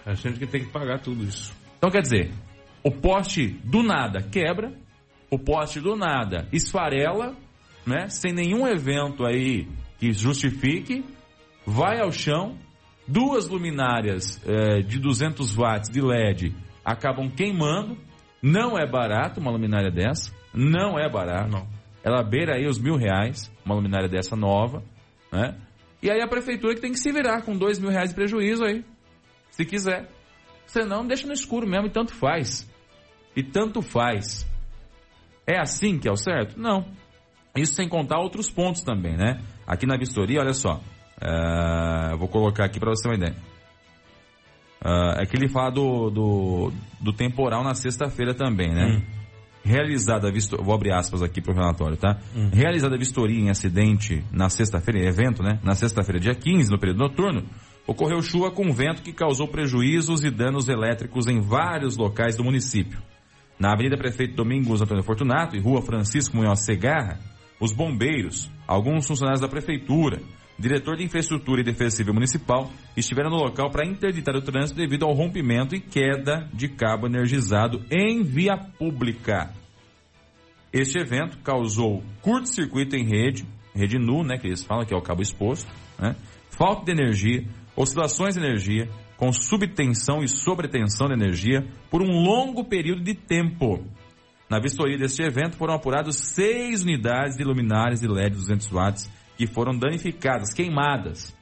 [0.05, 1.53] A gente que tem que pagar tudo isso.
[1.77, 2.31] Então quer dizer,
[2.83, 4.73] o poste do nada quebra,
[5.29, 7.35] o poste do nada esfarela,
[7.85, 8.07] né?
[8.09, 11.03] Sem nenhum evento aí que justifique,
[11.65, 12.57] vai ao chão,
[13.07, 17.97] duas luminárias eh, de 200 watts de LED acabam queimando,
[18.41, 21.51] não é barato uma luminária dessa, não é barato.
[21.51, 21.67] Não.
[22.03, 24.81] Ela beira aí os mil reais, uma luminária dessa nova,
[25.31, 25.55] né?
[26.01, 28.63] E aí a prefeitura que tem que se virar com dois mil reais de prejuízo
[28.63, 28.85] aí,
[29.59, 30.09] se quiser.
[30.65, 32.69] Senão, deixa no escuro mesmo e tanto faz.
[33.35, 34.47] E tanto faz.
[35.45, 36.57] É assim que é o certo?
[36.57, 36.85] Não.
[37.55, 39.41] Isso sem contar outros pontos também, né?
[39.67, 40.79] Aqui na vistoria, olha só.
[41.19, 43.35] É, vou colocar aqui para você ter uma ideia.
[44.85, 49.03] É, é que ele fala do, do, do temporal na sexta-feira também, né?
[49.61, 52.17] Realizada a vistoria, vou abrir aspas aqui para o relatório, tá?
[52.53, 55.59] Realizada a vistoria em acidente na sexta-feira, evento, né?
[55.63, 57.43] Na sexta-feira, dia 15, no período noturno,
[57.89, 63.02] ocorreu chuva com vento que causou prejuízos e danos elétricos em vários locais do município.
[63.58, 67.19] Na Avenida Prefeito Domingos Antônio Fortunato e Rua Francisco Munhoz Segarra,
[67.60, 70.21] os bombeiros, alguns funcionários da prefeitura,
[70.58, 75.06] diretor de infraestrutura e defesa civil municipal estiveram no local para interditar o trânsito devido
[75.06, 79.52] ao rompimento e queda de cabo energizado em via pública.
[80.71, 85.02] Este evento causou curto-circuito em rede, rede nu, né, que eles falam que é o
[85.02, 86.15] cabo exposto, né,
[86.52, 87.43] falta de energia,
[87.79, 93.85] oscilações de energia, com subtensão e sobretensão de energia por um longo período de tempo.
[94.49, 99.47] Na vistoria deste evento foram apurados seis unidades de luminárias de LED 200 watts que
[99.47, 101.33] foram danificadas, queimadas.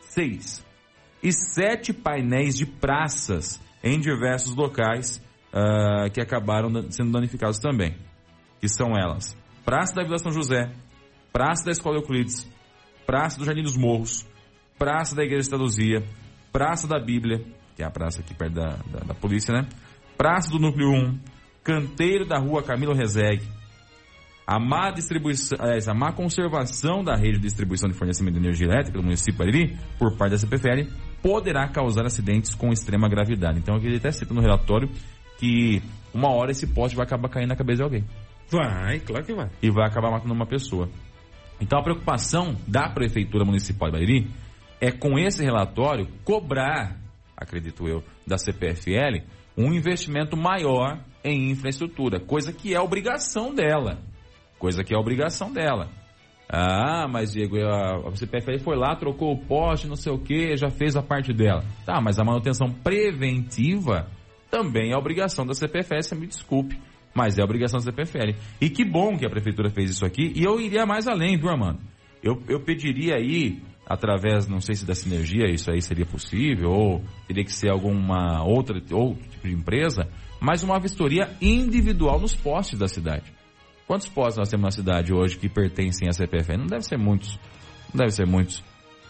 [0.00, 0.64] Seis.
[1.22, 5.22] E sete painéis de praças em diversos locais
[5.52, 7.96] ah, que acabaram sendo danificados também.
[8.60, 10.72] Que são elas: Praça da Vila São José,
[11.32, 12.50] Praça da Escola Euclides,
[13.06, 14.26] Praça do Jardim dos Morros,
[14.78, 16.02] Praça da Igreja da Luzia,
[16.52, 17.42] Praça da Bíblia,
[17.74, 19.66] que é a praça aqui perto da, da, da polícia, né?
[20.16, 21.18] Praça do Núcleo 1,
[21.62, 23.46] Canteiro da Rua Camilo Rezegue,
[24.46, 28.68] a má distribuição, aliás, a má conservação da rede de distribuição de fornecimento de energia
[28.68, 30.88] elétrica do município de Bariri, por parte da CPFL,
[31.20, 33.58] poderá causar acidentes com extrema gravidade.
[33.58, 34.88] Então, aqui ele até cita no relatório
[35.38, 35.82] que
[36.14, 38.04] uma hora esse poste vai acabar caindo na cabeça de alguém
[38.50, 39.50] Vai, claro que vai.
[39.60, 40.88] e vai acabar matando uma pessoa.
[41.60, 44.30] Então a preocupação da Prefeitura Municipal de Bariri
[44.80, 46.96] é com esse relatório cobrar,
[47.36, 49.24] acredito eu, da CPFL
[49.56, 53.98] um investimento maior em infraestrutura, coisa que é obrigação dela.
[54.58, 55.90] Coisa que é obrigação dela.
[56.48, 60.70] Ah, mas Diego, a, CPFL foi lá, trocou o poste, não sei o que, já
[60.70, 61.64] fez a parte dela.
[61.84, 64.08] Tá, mas a manutenção preventiva
[64.50, 66.78] também é obrigação da CPFL, me desculpe.
[67.14, 68.38] Mas é obrigação da CPFL.
[68.60, 70.32] E que bom que a prefeitura fez isso aqui.
[70.36, 71.80] E eu iria mais além, viu, Armando?
[72.22, 77.04] Eu, eu pediria aí, através, não sei se da sinergia isso aí seria possível, ou
[77.28, 80.08] teria que ser alguma outra outro tipo de empresa,
[80.40, 83.32] mas uma vistoria individual nos postes da cidade.
[83.86, 86.58] Quantos postes nós temos na cidade hoje que pertencem à CPFL?
[86.58, 87.38] Não deve ser muitos.
[87.94, 88.62] Não deve ser muitos.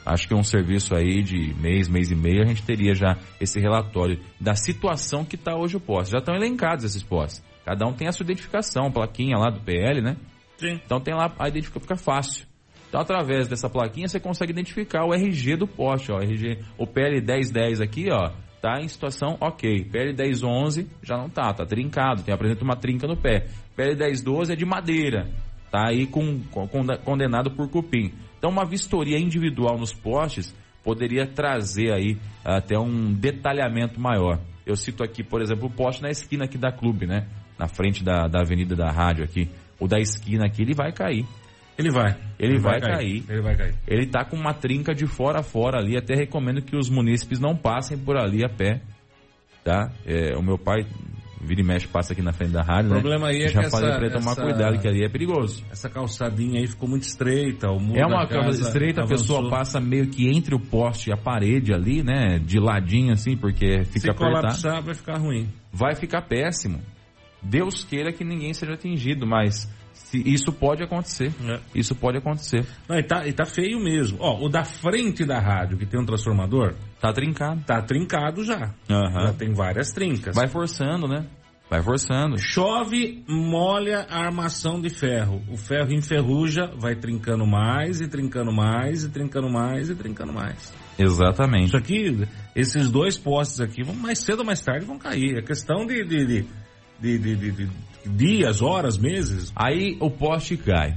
[0.04, 3.58] Acho que um serviço aí de mês, mês e meio, a gente teria já esse
[3.58, 6.12] relatório da situação que está hoje o poste.
[6.12, 7.42] Já estão elencados esses postes.
[7.64, 10.16] Cada um tem a sua identificação, plaquinha lá do PL, né?
[10.58, 10.80] Sim.
[10.84, 12.46] Então tem lá, a identificação fica fácil.
[12.88, 17.20] Então através dessa plaquinha você consegue identificar o RG do poste, ó, RG, o PL
[17.20, 19.84] 1010 aqui, ó, tá em situação ok.
[19.84, 23.46] PL 1011 já não tá, tá trincado, tem apresenta uma trinca no pé.
[23.74, 25.28] PL 1012 é de madeira,
[25.70, 26.66] tá aí com, com,
[27.04, 28.12] condenado por cupim.
[28.38, 34.38] Então uma vistoria individual nos postes poderia trazer aí até um detalhamento maior.
[34.64, 37.26] Eu cito aqui, por exemplo, o poste na esquina aqui da clube, né?
[37.58, 39.50] Na frente da, da avenida da rádio aqui.
[39.80, 41.24] O da esquina aqui, ele vai cair.
[41.78, 42.16] Ele vai.
[42.38, 43.22] Ele, ele vai, vai cair.
[43.22, 43.24] cair.
[43.28, 43.74] Ele vai cair.
[43.86, 45.96] Ele tá com uma trinca de fora a fora ali.
[45.96, 48.80] Até recomendo que os munícipes não passem por ali a pé.
[49.62, 49.90] Tá?
[50.06, 50.86] É, o meu pai
[51.40, 53.00] vira e mexe, passa aqui na frente da rádio, o né?
[53.00, 55.08] problema aí é Já que falei essa, pra ele tomar essa, cuidado, que ali é
[55.08, 55.64] perigoso.
[55.70, 57.68] Essa calçadinha aí ficou muito estreita.
[57.70, 59.36] O é uma calçada estreita, avançou.
[59.36, 62.38] a pessoa passa meio que entre o poste e a parede ali, né?
[62.38, 64.32] De ladinho assim, porque fica Se apertado.
[64.32, 65.48] colapsar, vai ficar ruim.
[65.72, 66.80] Vai ficar péssimo.
[67.42, 69.68] Deus queira que ninguém seja atingido, mas se,
[70.12, 71.32] isso pode acontecer.
[71.44, 71.60] É.
[71.74, 72.64] Isso pode acontecer.
[72.88, 74.18] Não, e, tá, e tá feio mesmo.
[74.20, 76.74] Ó, o da frente da rádio, que tem um transformador.
[77.00, 77.62] Tá trincado.
[77.64, 78.74] Tá trincado já.
[78.88, 79.26] Uhum.
[79.26, 80.34] Já tem várias trincas.
[80.34, 81.26] Vai forçando, né?
[81.68, 82.38] Vai forçando.
[82.38, 85.42] Chove, molha a armação de ferro.
[85.50, 90.72] O ferro enferruja, vai trincando mais e trincando mais e trincando mais e trincando mais.
[90.96, 91.66] Exatamente.
[91.66, 95.38] Isso aqui, esses dois postes aqui, vão mais cedo ou mais tarde vão cair.
[95.38, 96.24] É questão de, de,
[97.00, 97.68] de, de
[98.08, 99.52] dias, horas, meses.
[99.54, 100.96] Aí o poste cai.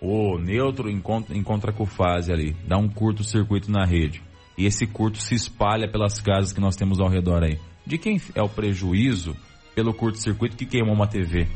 [0.00, 4.22] O neutro encontra, encontra com fase ali, dá um curto-circuito na rede.
[4.58, 7.58] E esse curto se espalha pelas casas que nós temos ao redor aí.
[7.86, 9.36] De quem é o prejuízo
[9.74, 11.46] pelo curto-circuito que queimou uma TV,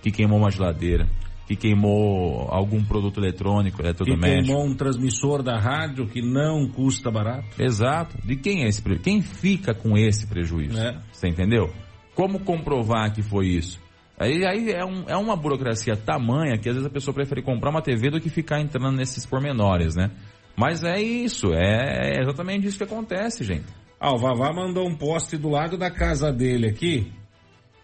[0.00, 1.06] que queimou uma geladeira,
[1.46, 4.40] que queimou algum produto eletrônico, eletrodoméstico.
[4.40, 7.62] Que queimou um transmissor da rádio que não custa barato.
[7.62, 8.16] Exato.
[8.26, 9.04] De quem é esse prejuízo?
[9.04, 10.78] Quem fica com esse prejuízo?
[10.78, 10.98] É.
[11.12, 11.70] Você entendeu?
[12.14, 13.80] Como comprovar que foi isso?
[14.18, 17.70] Aí, aí é, um, é uma burocracia tamanha que às vezes a pessoa prefere comprar
[17.70, 20.10] uma TV do que ficar entrando nesses pormenores, né?
[20.56, 23.64] Mas é isso, é exatamente isso que acontece, gente.
[23.98, 27.10] Ah, o Vavá mandou um poste do lado da casa dele aqui.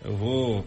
[0.05, 0.67] Eu vou.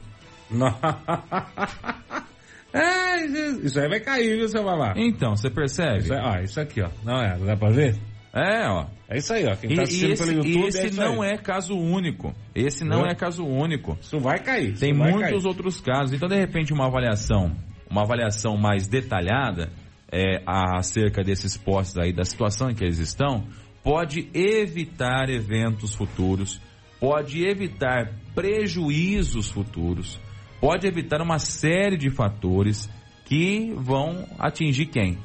[2.74, 3.26] é,
[3.64, 4.94] isso aí vai cair, viu, seu Vavá?
[4.98, 6.00] Então, você percebe?
[6.00, 6.90] Isso, ah, isso aqui, ó.
[7.04, 7.96] Não é, dá pra ver?
[8.34, 8.86] É, ó.
[9.10, 9.56] É isso aí, ó.
[9.56, 10.68] Quem tá assistindo esse, pelo YouTube.
[10.68, 12.34] Esse é não é caso único.
[12.56, 13.98] Esse não é, é caso único.
[14.00, 14.78] Isso vai cair.
[14.78, 15.48] Tem vai muitos cair.
[15.48, 16.14] outros casos.
[16.14, 17.52] Então, de repente, uma avaliação,
[17.90, 19.70] uma avaliação mais detalhada
[20.12, 23.48] é, acerca desses postos aí, da situação em que eles estão,
[23.84, 26.62] pode evitar eventos futuros,
[27.00, 30.20] pode evitar prejuízos futuros,
[30.60, 32.90] pode evitar uma série de fatores
[33.26, 35.18] que vão atingir quem?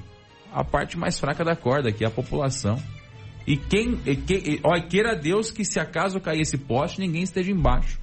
[0.52, 2.80] A parte mais fraca da corda, que é a população.
[3.46, 7.52] E quem, e, que, olha, queira Deus que se acaso cair esse poste, ninguém esteja
[7.52, 8.00] embaixo.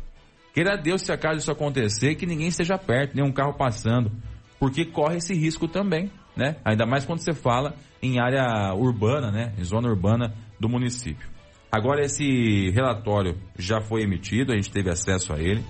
[0.54, 4.12] Queira Deus se acaso isso acontecer, que ninguém esteja perto, nenhum carro passando,
[4.60, 6.56] porque corre esse risco também, né?
[6.64, 9.54] Ainda mais quando você fala em área urbana, né?
[9.58, 11.28] Em zona urbana do município.
[11.72, 15.64] Agora esse relatório já foi emitido, a gente teve acesso a ele,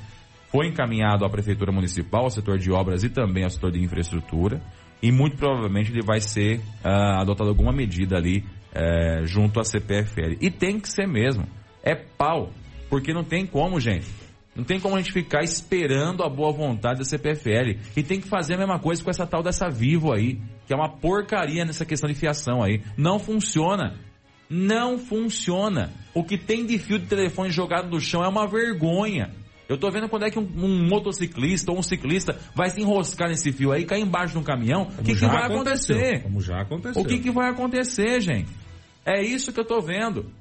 [0.52, 4.62] foi encaminhado à prefeitura municipal, ao setor de obras e também ao setor de infraestrutura,
[5.02, 10.38] e muito provavelmente ele vai ser uh, adotado alguma medida ali é, junto à CPFL.
[10.42, 11.48] E tem que ser mesmo.
[11.84, 12.52] É pau.
[12.90, 14.08] Porque não tem como, gente.
[14.56, 17.80] Não tem como a gente ficar esperando a boa vontade da CPFL.
[17.96, 20.76] E tem que fazer a mesma coisa com essa tal dessa Vivo aí, que é
[20.76, 22.82] uma porcaria nessa questão de fiação aí.
[22.96, 23.96] Não funciona.
[24.50, 25.92] Não funciona.
[26.14, 29.32] O que tem de fio de telefone jogado no chão é uma vergonha.
[29.68, 33.30] Eu tô vendo quando é que um, um, motociclista ou um ciclista vai se enroscar
[33.30, 34.84] nesse fio aí, cair embaixo de um caminhão.
[35.00, 35.96] O que, que vai aconteceu.
[35.96, 36.24] acontecer?
[36.24, 37.02] Como já aconteceu.
[37.02, 38.50] O que, que vai acontecer, gente?
[39.06, 40.32] É isso que eu estou vendo.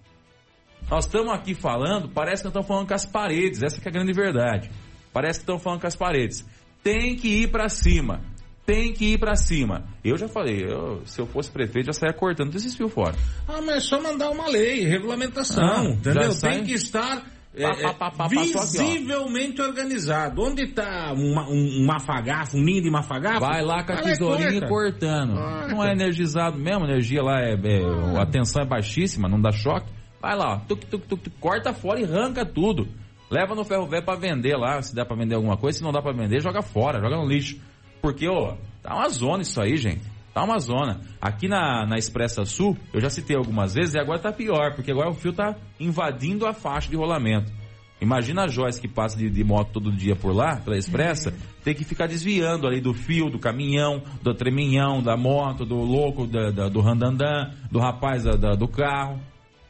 [0.90, 4.12] Nós estamos aqui falando, parece que estamos falando com as paredes, essa é a grande
[4.12, 4.70] verdade.
[5.12, 6.44] Parece que estamos falando com as paredes.
[6.82, 8.20] Tem que ir para cima.
[8.64, 9.84] Tem que ir para cima.
[10.04, 13.14] Eu já falei, eu, se eu fosse prefeito, já saia cortando esses fios fora.
[13.48, 16.38] Ah, mas é só mandar uma lei, regulamentação, ah, entendeu?
[16.38, 20.42] Tem que estar é, pá, pá, visivelmente aqui, organizado.
[20.42, 23.40] Onde está um, um, um mafagafo, um ninho de mafagafo?
[23.40, 25.38] Vai lá com a tesourinha cortando.
[25.38, 28.22] Ah, não é energizado mesmo, a energia lá é, é ah.
[28.22, 29.86] a tensão é baixíssima, não dá choque.
[30.20, 32.88] Vai lá, tuc, tuc, tuc, corta fora e arranca tudo.
[33.30, 35.92] Leva no ferro velho para vender lá, se dá para vender alguma coisa, se não
[35.92, 37.58] dá para vender, joga fora, joga no lixo.
[38.00, 40.11] Porque, ó, tá uma zona isso aí, gente.
[40.32, 41.00] Tá uma zona.
[41.20, 44.90] Aqui na, na Expressa Sul, eu já citei algumas vezes e agora tá pior, porque
[44.90, 47.52] agora o fio tá invadindo a faixa de rolamento.
[48.00, 51.36] Imagina a Joyce que passa de, de, moto todo dia por lá, pela Expressa, uhum.
[51.62, 56.26] tem que ficar desviando ali do fio, do caminhão, do treminhão, da moto, do louco,
[56.26, 59.20] da, da, do randandã, do rapaz da, do carro.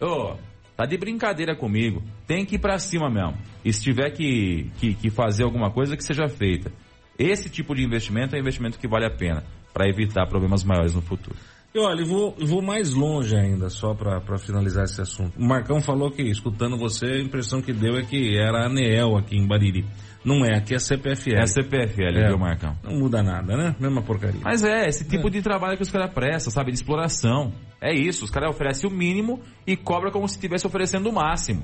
[0.00, 0.36] Ô, oh,
[0.74, 2.02] tá de brincadeira comigo.
[2.26, 3.36] Tem que ir pra cima mesmo.
[3.62, 6.72] E se tiver que, que, que fazer alguma coisa, que seja feita.
[7.18, 10.94] Esse tipo de investimento é um investimento que vale a pena para evitar problemas maiores
[10.94, 11.36] no futuro.
[11.74, 15.38] E olha, eu vou, eu vou mais longe ainda, só para finalizar esse assunto.
[15.38, 19.16] O Marcão falou que, escutando você, a impressão que deu é que era a ANEEL
[19.16, 19.86] aqui em Bariri.
[20.22, 21.34] Não é, aqui é CPFL.
[21.38, 22.28] É CPFL, É.
[22.28, 22.76] viu, Marcão?
[22.84, 23.74] Não muda nada, né?
[23.80, 24.40] Mesma porcaria.
[24.44, 26.70] Mas é, esse tipo de trabalho que os caras prestam, sabe?
[26.72, 27.52] De exploração.
[27.80, 31.62] É isso, os caras oferecem o mínimo e cobra como se estivesse oferecendo o máximo.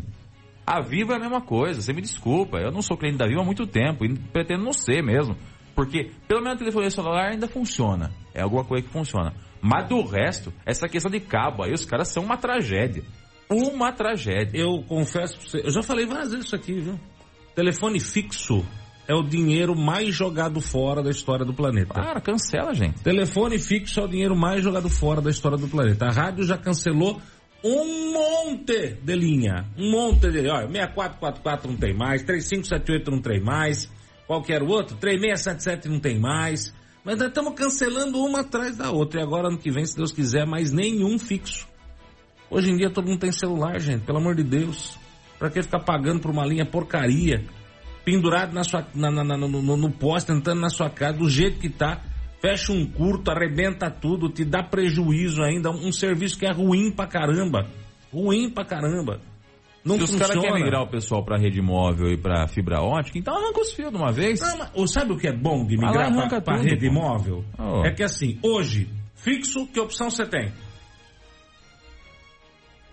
[0.66, 2.58] A Vivo é a mesma coisa, você me desculpa.
[2.58, 5.36] Eu não sou cliente da Vivo há muito tempo e pretendo não ser mesmo.
[5.78, 8.10] Porque pelo menos a telefonia celular ainda funciona.
[8.34, 9.32] É alguma coisa que funciona.
[9.62, 13.04] Mas do resto, essa questão de cabo aí, os caras são uma tragédia.
[13.48, 14.58] Uma tragédia.
[14.60, 16.98] Eu confesso pra você, eu já falei várias vezes isso aqui, viu?
[17.54, 18.66] Telefone fixo
[19.06, 21.94] é o dinheiro mais jogado fora da história do planeta.
[21.94, 23.00] Cara, cancela, gente.
[23.00, 26.06] Telefone fixo é o dinheiro mais jogado fora da história do planeta.
[26.06, 27.20] A rádio já cancelou
[27.62, 29.64] um monte de linha.
[29.78, 30.40] Um monte de.
[30.48, 33.88] Olha, 6444 não tem mais, 3578 não tem mais,
[34.28, 36.72] qualquer outro, 3677 não tem mais.
[37.04, 39.20] Mas nós estamos cancelando uma atrás da outra.
[39.20, 41.66] E agora, ano que vem, se Deus quiser, mais nenhum fixo.
[42.50, 44.96] Hoje em dia todo mundo tem celular, gente, pelo amor de Deus.
[45.38, 47.44] Pra que ficar pagando por uma linha porcaria?
[48.04, 51.58] Pendurado na sua, na, na- na- no, no, poste, entrando na sua casa, do jeito
[51.58, 52.00] que tá.
[52.40, 55.70] Fecha um curto, arrebenta tudo, te dá prejuízo ainda.
[55.70, 57.66] Um serviço que é ruim pra caramba.
[58.12, 59.20] Ruim pra caramba.
[59.84, 60.32] Não Se os funciona.
[60.34, 63.72] caras querem migrar o pessoal pra rede móvel e pra fibra ótica, então arranca os
[63.72, 64.40] fios de uma vez.
[64.40, 66.94] Não, mas, ô, sabe o que é bom de migrar tudo, rede pô.
[66.94, 67.44] móvel?
[67.58, 67.84] Oh.
[67.86, 70.52] É que assim, hoje, fixo, que opção você tem?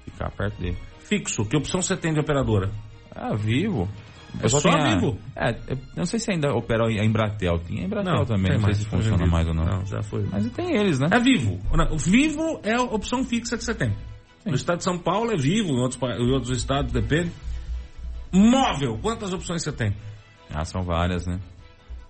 [0.05, 0.77] Ficar perto dele.
[0.99, 2.71] Fixo, que opção você tem de operadora?
[3.13, 3.89] Ah, vivo.
[4.41, 5.17] É só tinha- Vivo?
[5.36, 7.57] É, eu não sei se ainda opera a Embratel.
[7.59, 9.63] Tinha a Embratel Não, também, tem não sei se funciona mais ou não.
[9.63, 10.25] Não, já foi.
[10.29, 11.07] Mas tem eles, né?
[11.11, 11.57] É vivo.
[11.91, 13.95] O vivo é a opção fixa que você tem.
[14.45, 17.31] No estado de São Paulo é vivo, em outros, em outros estados depende.
[18.31, 19.95] Móvel, quantas opções você tem?
[20.53, 21.39] Ah, são várias, né?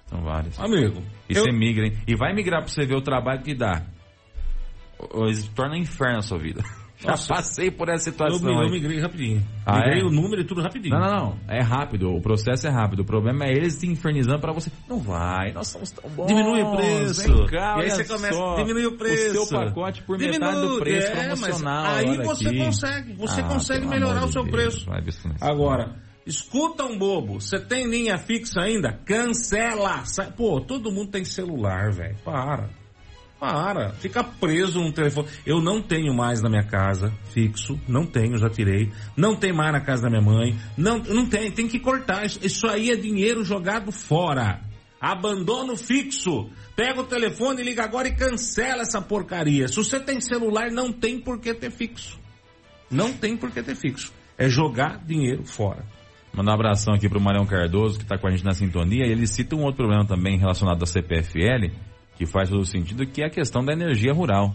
[0.07, 0.59] São várias.
[0.59, 1.97] Amigo, E eu- você migra, hein?
[2.07, 3.83] E vai migrar pra você ver o trabalho que dá.
[4.99, 6.63] Ou- ou Torna um inferno a sua vida.
[6.97, 7.27] Já Nossa.
[7.27, 8.49] passei por essa eu, situação.
[8.49, 8.71] eu aí.
[8.71, 9.45] migrei rapidinho.
[9.65, 10.05] Ah, migrei é?
[10.05, 10.97] o número e tudo rapidinho.
[10.97, 11.37] Não, não, não.
[11.47, 12.09] É rápido.
[12.09, 13.01] O processo é rápido.
[13.01, 14.71] O problema é eles te infernizando pra você.
[14.87, 16.27] Não vai, nós somos tão bons.
[16.27, 17.27] Diminui o preço.
[17.35, 19.41] Vem cá, E aí você começa a diminuir o preço.
[19.41, 21.85] O seu pacote por Diminui, metade do preço é, promocional.
[21.95, 22.57] Aí você aqui.
[22.57, 23.13] consegue.
[23.13, 24.89] Você Ah, consegue melhorar o seu de Deus, preço.
[25.41, 27.41] Agora, escuta um bobo.
[27.41, 28.93] Você tem linha fixa ainda?
[29.05, 30.03] Cancela.
[30.37, 32.15] Pô, todo mundo tem celular, velho.
[32.23, 32.69] Para.
[33.51, 33.93] Para.
[33.93, 35.27] Fica preso num telefone.
[35.45, 37.79] Eu não tenho mais na minha casa fixo.
[37.87, 38.91] Não tenho, já tirei.
[39.15, 40.55] Não tem mais na casa da minha mãe.
[40.77, 41.51] Não, não tem.
[41.51, 42.25] Tem que cortar.
[42.25, 44.61] Isso, aí é dinheiro jogado fora.
[44.99, 46.49] Abandona o fixo.
[46.75, 49.67] Pega o telefone, liga agora e cancela essa porcaria.
[49.67, 52.19] Se você tem celular, não tem por que ter fixo.
[52.89, 54.11] Não tem por que ter fixo.
[54.37, 55.85] É jogar dinheiro fora.
[56.35, 59.25] Mandar um abração aqui pro Marião Cardoso, que tá com a gente na sintonia, ele
[59.25, 61.71] cita um outro problema também relacionado à CPFL,
[62.17, 64.53] que faz todo sentido, que é a questão da energia rural.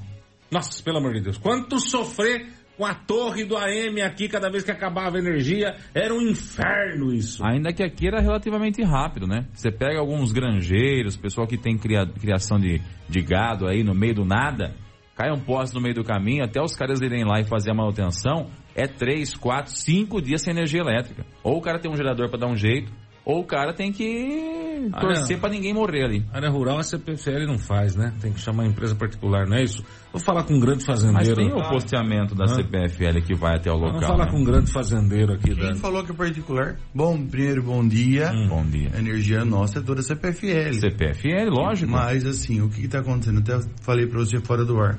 [0.51, 1.39] Nossa, pelo amor de Deus.
[1.39, 2.47] Quanto sofrer
[2.81, 5.77] com a torre do AM aqui cada vez que acabava a energia.
[5.95, 7.45] Era um inferno isso.
[7.45, 9.47] Ainda que aqui era relativamente rápido, né?
[9.53, 14.15] Você pega alguns granjeiros, pessoal que tem cria- criação de, de gado aí no meio
[14.15, 14.75] do nada,
[15.15, 17.75] cai um poste no meio do caminho, até os caras irem lá e fazer a
[17.75, 21.27] manutenção, é três, quatro, cinco dias sem energia elétrica.
[21.43, 22.91] Ou o cara tem um gerador para dar um jeito,
[23.31, 26.25] ou o cara tem que torcer para ninguém morrer ali.
[26.33, 28.13] Área rural a CPFL não faz, né?
[28.21, 29.85] Tem que chamar a empresa particular, não é isso?
[30.13, 31.37] Vou falar com um grande Mas fazendeiro.
[31.37, 32.49] tem o posteamento da Hã?
[32.49, 34.09] CPFL que vai até o Vamos local.
[34.11, 34.31] falar né?
[34.33, 35.55] com um grande fazendeiro aqui.
[35.55, 35.75] Quem Da...
[35.77, 36.77] falou que é particular?
[36.95, 38.33] Bom, primeiro, bom dia.
[38.49, 38.91] Bom dia.
[38.95, 40.73] A energia nossa é toda CPFL.
[40.81, 41.93] CPFL, lógico.
[41.93, 43.39] Mas, assim, o que está acontecendo?
[43.39, 44.99] Até falei para você fora do ar.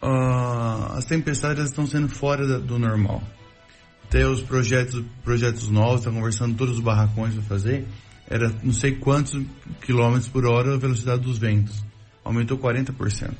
[0.00, 3.22] Ah, as tempestades estão sendo fora da- do normal.
[4.12, 7.86] Até os projetos, projetos novos, estão conversando todos os barracões para fazer.
[8.28, 9.40] Era não sei quantos
[9.80, 11.82] quilômetros por hora a velocidade dos ventos.
[12.22, 13.32] Aumentou 40%.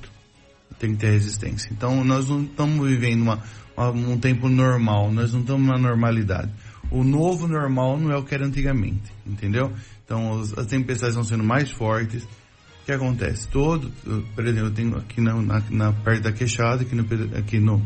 [0.79, 1.69] Tem que ter resistência.
[1.71, 3.39] Então, nós não estamos vivendo uma,
[3.77, 6.51] uma- um tempo normal, nós não estamos na normalidade.
[6.91, 9.75] O novo normal não é o que era antigamente, entendeu?
[10.07, 12.23] Então, os- as tempestades estão sendo mais fortes.
[12.23, 13.47] O que acontece?
[13.49, 13.93] Todo,
[14.35, 17.07] por exemplo, eu tenho aqui na, na, na perto da queixada, aqui, no,
[17.39, 17.83] aqui no,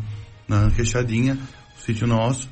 [0.46, 1.36] na queixadinha,
[1.76, 2.48] o sítio nosso,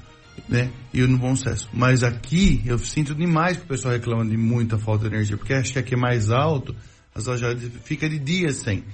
[0.49, 0.70] né?
[0.93, 1.68] E no Bom Sucesso.
[1.72, 5.55] Mas aqui, eu sinto demais que o pessoal reclama de muita falta de energia, porque
[5.55, 6.74] acho que aqui é mais alto,
[7.14, 8.85] as lojas fica de dias sem.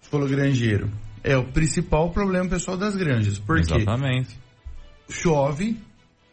[0.00, 0.90] Você falou granjeiro.
[1.22, 3.38] É o principal problema pessoal das granjas.
[3.38, 4.38] Porque Exatamente.
[5.08, 5.76] chove,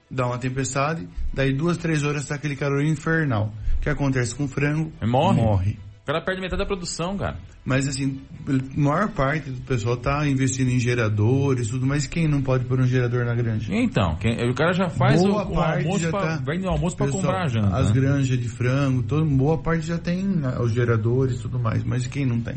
[0.10, 3.54] dá uma tempestade, daí duas, três horas tá aquele calor infernal.
[3.78, 4.92] O que acontece com o frango?
[5.02, 5.42] Morre.
[5.42, 5.87] Morre.
[6.08, 7.36] O cara perde metade da produção, cara.
[7.66, 12.42] Mas assim, a maior parte do pessoal tá investindo em geradores, tudo, mas quem não
[12.42, 13.76] pode pôr um gerador na granja?
[13.76, 16.36] Então, quem- o cara já faz o, boa o parte almoço já pra, tá.
[16.38, 17.76] vende o almoço pra Pessoal, comprar a janta.
[17.76, 17.94] As né?
[18.00, 22.08] granjas de frango, todo, boa parte já tem né, os geradores e tudo mais, mas
[22.08, 22.56] quem não tem?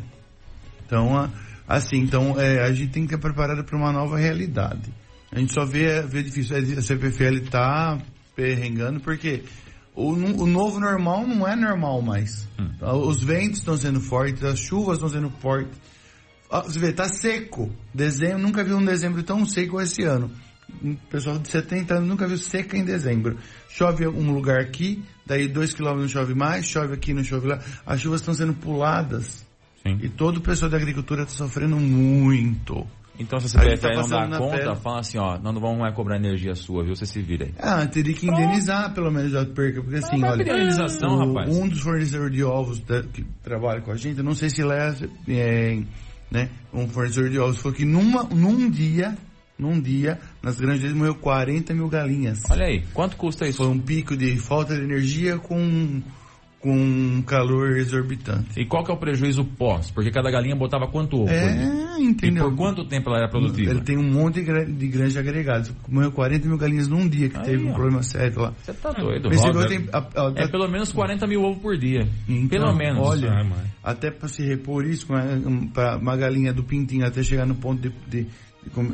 [0.87, 1.29] Então a,
[1.67, 4.93] Assim, então é, a gente tem que estar preparado para uma nova realidade.
[5.33, 6.57] A gente só vê, vê difícil.
[6.57, 7.99] A CPFL está
[8.35, 9.43] perrengando porque
[9.95, 12.49] o, o, novo normal não é normal mais.
[12.59, 12.71] Hum.
[13.07, 15.79] Os ventos estão sendo fortes, as chuvas estão sendo fortes.
[16.51, 17.71] Você vê, tá seco.
[17.95, 20.31] Dezembro, nunca vi um dezembro tão seco esse ano.
[20.83, 23.39] Um pessoal de 70 anos nunca viu seca em dezembro.
[23.69, 27.61] Chove um lugar aqui, daí dois quilômetros não chove mais, chove aqui, não chove lá.
[27.85, 29.47] As chuvas estão sendo puladas.
[29.83, 29.99] Sim.
[30.03, 32.87] E todo o pessoal da agricultura está sofrendo muito.
[33.19, 34.77] Então se a CPFL tá não dá conta, pele.
[34.77, 36.97] fala assim, ó, nós não vamos mais cobrar energia sua, viu?
[36.97, 37.55] Você se vira aí.
[37.59, 41.55] Ah, teria que indenizar pelo menos a perca, porque assim, olha, indenização, o, rapaz.
[41.55, 42.83] um dos fornecedores de ovos
[43.13, 45.83] que trabalha com a gente, eu não sei se leva, é,
[46.31, 49.17] né, um fornecedor de ovos, falou que numa, num dia,
[49.59, 52.41] num dia, nas granjas morreu 40 mil galinhas.
[52.51, 53.59] Olha aí, quanto custa isso?
[53.59, 56.01] Foi um pico de falta de energia com
[56.61, 58.61] com um calor exorbitante.
[58.61, 59.91] E qual que é o prejuízo pós?
[59.91, 61.31] Porque cada galinha botava quanto ovo?
[61.31, 62.47] É, entendeu?
[62.47, 63.71] E por quanto tempo ela era produtiva?
[63.71, 65.71] Ele tem um monte de granja agregada.
[65.89, 67.75] Morreu 40 mil galinhas num dia que Aí, teve um ó.
[67.75, 68.53] problema sério lá.
[68.63, 69.31] Você tá doido.
[69.31, 72.07] Roda, tem, a, a, é pelo menos 40 mil ovos por dia.
[72.29, 73.09] Então, pelo menos.
[73.09, 73.51] Olha, Ai,
[73.83, 75.07] até para se repor isso,
[75.73, 78.27] para uma galinha do pintinho até chegar no ponto de, de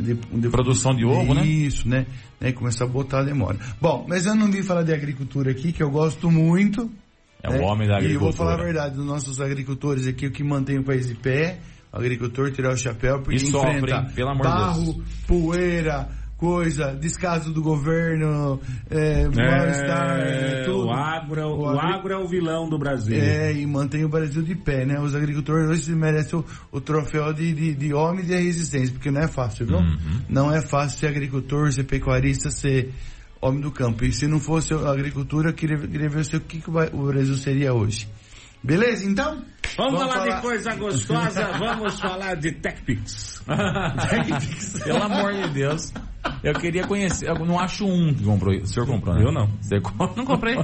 [0.01, 1.45] de, de, produção de ovo, né?
[1.45, 2.07] Isso, né?
[2.41, 2.53] né?
[2.53, 3.59] Começar a botar demora.
[3.81, 6.89] Bom, mas eu não vim falar de agricultura aqui, que eu gosto muito,
[7.47, 8.13] é o homem da agricultura.
[8.13, 11.07] E eu vou falar a verdade, dos nossos agricultores aqui, o que mantém o país
[11.09, 11.59] de pé,
[11.93, 15.07] o agricultor tirar o chapéu, porque e enfrenta sofre, pelo amor barro, Deus.
[15.27, 20.87] poeira, coisa, descaso do governo, é, é mal-estar, é, tudo.
[20.87, 23.17] O agro, é o, o, agro é o vilão do Brasil.
[23.17, 25.01] É, e mantém o Brasil de pé, né?
[25.01, 29.23] Os agricultores hoje merecem o, o troféu de, de, de, homem de resistência, porque não
[29.23, 29.79] é fácil, viu?
[29.79, 30.21] Uhum.
[30.29, 32.93] Não é fácil ser agricultor, ser pecuarista, ser
[33.41, 34.05] homem do campo.
[34.05, 37.73] E se não fosse a agricultura, queria, queria ver o que, que o Brasil seria
[37.73, 38.09] hoje.
[38.63, 39.45] Beleza, então?
[39.77, 43.45] Vamos, vamos falar, falar, de coisa gostosa, vamos falar de TechPix.
[44.11, 44.83] TechPix.
[44.83, 45.93] Pelo amor de Deus.
[46.43, 47.29] Eu queria conhecer.
[47.29, 48.55] Eu não acho um que comprou.
[48.55, 49.23] O senhor comprou, né?
[49.25, 49.47] Eu não.
[49.61, 49.77] Você
[50.17, 50.57] Não comprei.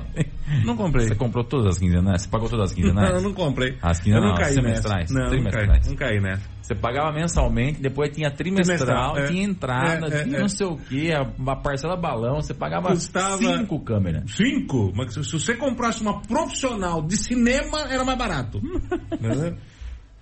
[0.64, 1.08] Não comprei.
[1.08, 2.22] Você comprou todas as quinzenais?
[2.22, 3.08] Você pagou todas as quinzenais?
[3.08, 3.76] Não, eu não comprei.
[3.82, 4.24] As quinzenais?
[4.24, 5.10] Eu não caí semestrais?
[5.10, 5.88] Não, trimestrais.
[5.88, 6.38] Não caí, né?
[6.60, 10.40] Você pagava mensalmente, depois tinha trimestral, é, tinha entrada, é, é, tinha é.
[10.40, 11.24] não sei o que, a,
[11.56, 14.30] parcela balão, você pagava Custava cinco câmeras.
[14.30, 14.92] Cinco?
[14.94, 18.60] Mas se você comprasse uma profissional de cinema, era mais barato.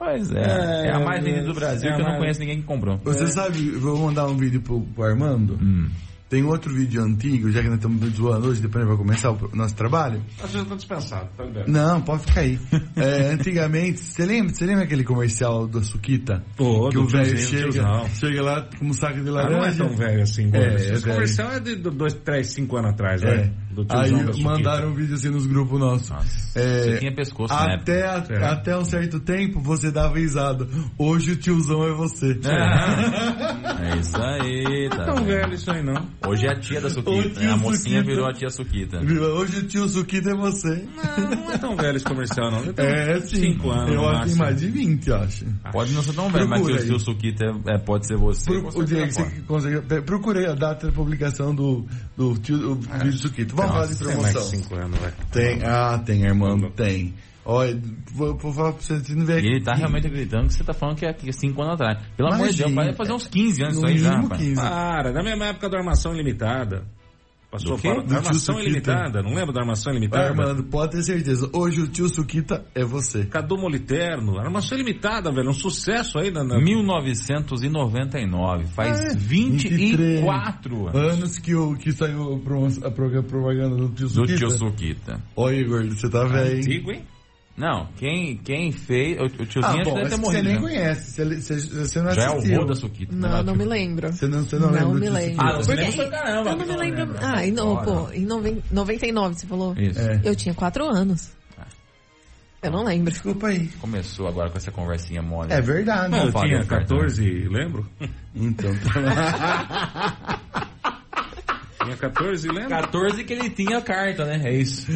[0.00, 0.40] Pois é.
[0.40, 2.96] É, é a mais vendida do Brasil é que eu não conheço ninguém que comprou.
[3.04, 3.26] Você é.
[3.26, 5.58] sabe, vou mandar um vídeo pro, pro Armando.
[5.60, 5.90] Hum.
[6.30, 9.74] Tem outro vídeo antigo, já que nós estamos zoando hoje, depois vamos começar o nosso
[9.74, 10.22] trabalho.
[10.40, 11.66] Você já está dispensado, tá ligado?
[11.66, 12.56] Não, pode ficar aí.
[12.94, 16.44] é, antigamente, você lembra, você lembra aquele comercial do Suquita?
[16.56, 19.56] Oh, que o velho chega, chega lá com um saco de laranja.
[19.56, 22.76] Ah, não é tão velho assim, é, Esse é comercial é de dois, três, cinco
[22.76, 23.52] anos atrás, é.
[23.88, 26.10] Aí mandaram um vídeo assim nos grupos nossos.
[26.56, 28.44] É, você tinha pescoço, até, a, é.
[28.44, 30.66] até um certo tempo você dava risada.
[30.98, 32.38] Hoje o tiozão é você.
[32.44, 34.96] É, é isso aí, tá.
[34.96, 36.08] Não é tão velho isso aí não.
[36.26, 37.40] Hoje é a tia da Suquita.
[37.40, 37.50] Né?
[37.52, 38.02] A mocinha Suquita.
[38.02, 38.98] virou a tia Suquita.
[38.98, 40.84] Hoje o tio Suquita é você.
[40.96, 42.64] Não, não é tão velho esse comercial, não.
[42.76, 43.52] É, sim.
[43.52, 43.94] Cinco anos.
[43.94, 45.44] Eu acho que mais de 20, acho.
[45.72, 48.50] Pode não ser tão velho, mas o tio Suquita é, pode ser você.
[48.50, 50.02] Pro, o Diego, você consegue.
[50.02, 52.98] Procurei a data de publicação do, do tio do é.
[53.04, 53.59] vídeo Suquita.
[53.60, 54.22] Vamos falar de promoção.
[54.22, 55.14] Tem mais de anos, velho.
[55.32, 57.14] Tem, ah, tem, irmão, tem.
[57.44, 57.80] Olha,
[58.12, 59.46] vou, vou falar pra você, você não vê aqui.
[59.46, 61.98] Ele tá realmente acreditando que você tá falando que é 5 anos atrás.
[62.16, 64.54] Pelo amor de Deus, vai fazer uns 15 anos isso aí já, 15.
[64.54, 66.84] Para, na mesma época da armação ilimitada.
[67.50, 69.20] Passou fora da armação ilimitada.
[69.22, 70.28] Não lembra da armação ilimitada?
[70.28, 71.50] Armando, pode ter certeza.
[71.52, 73.26] Hoje o tio Suquita é você.
[73.26, 74.38] Cadu Moliterno.
[74.38, 75.50] Armação ilimitada, velho.
[75.50, 76.44] Um sucesso aí na.
[76.44, 76.60] na...
[76.60, 78.68] 1999.
[78.68, 80.94] Faz é, 24 anos.
[80.94, 82.40] Anos que, o, que saiu
[82.84, 84.32] a propaganda do tio Suquita.
[84.32, 85.20] Do tio Suquita.
[85.34, 86.58] Oi, Igor, você tá velho.
[86.58, 87.02] Antigo, hein?
[87.60, 89.18] Não, quem, quem fez.
[89.20, 90.32] O, o tiozinho ah, bom, deve ter morrido.
[90.32, 90.60] Você nem né?
[90.60, 92.52] conhece, você, você, você não Já assistiu.
[92.52, 93.14] é o vô da Suquita.
[93.14, 94.10] Não, não, não me lembro.
[94.10, 94.98] Você não, você não, não lembra?
[94.98, 95.46] me lembro.
[95.46, 96.50] Ah, você lembra pra caramba.
[96.52, 97.16] Eu não me lembro.
[97.20, 99.74] Ah, e não, pô, em 99 você falou?
[99.76, 100.00] Isso.
[100.00, 100.22] É.
[100.24, 101.32] Eu tinha 4 anos.
[101.58, 101.66] Ah.
[102.62, 103.12] Eu não lembro.
[103.12, 103.68] Desculpa aí.
[103.78, 105.52] Começou agora com essa conversinha mole.
[105.52, 106.12] É verdade.
[106.12, 107.86] Não, eu tinha 14, lembro?
[108.34, 108.70] Então.
[111.90, 112.68] Tinha 14, lembra?
[112.68, 114.40] 14 que ele tinha carta, né?
[114.44, 114.86] É isso.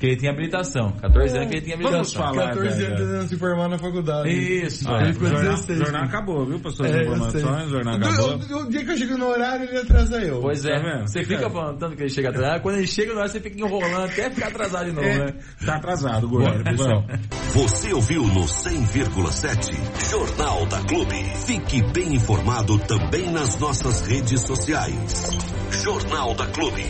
[0.00, 0.92] Que ele tinha habilitação.
[0.92, 2.22] 14 anos que ele tinha habilitação.
[2.22, 4.30] Vamos falar, 14 anos ele se formar na faculdade.
[4.30, 4.88] Isso.
[4.88, 5.10] Ah, é.
[5.10, 6.88] o jornal, jornal acabou, viu, pessoal?
[6.88, 8.30] É, informações, o jornal acabou.
[8.30, 10.40] O, o, dia que eu chego no horário, ele atrasa eu.
[10.40, 10.80] Pois é.
[10.80, 11.50] Tá você fica é.
[11.50, 12.62] falando tanto que ele chega atrasado.
[12.62, 15.18] Quando ele chega no horário, você fica enrolando até ficar atrasado de novo, é.
[15.18, 15.34] né?
[15.64, 16.64] Tá atrasado, Gordo.
[16.64, 17.04] pessoal.
[17.52, 21.16] Você ouviu no 100,7 Jornal da Clube.
[21.46, 25.59] Fique bem informado também nas nossas redes sociais.
[25.72, 26.84] Jornal da Clube.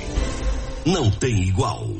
[0.87, 1.99] Não tem igual.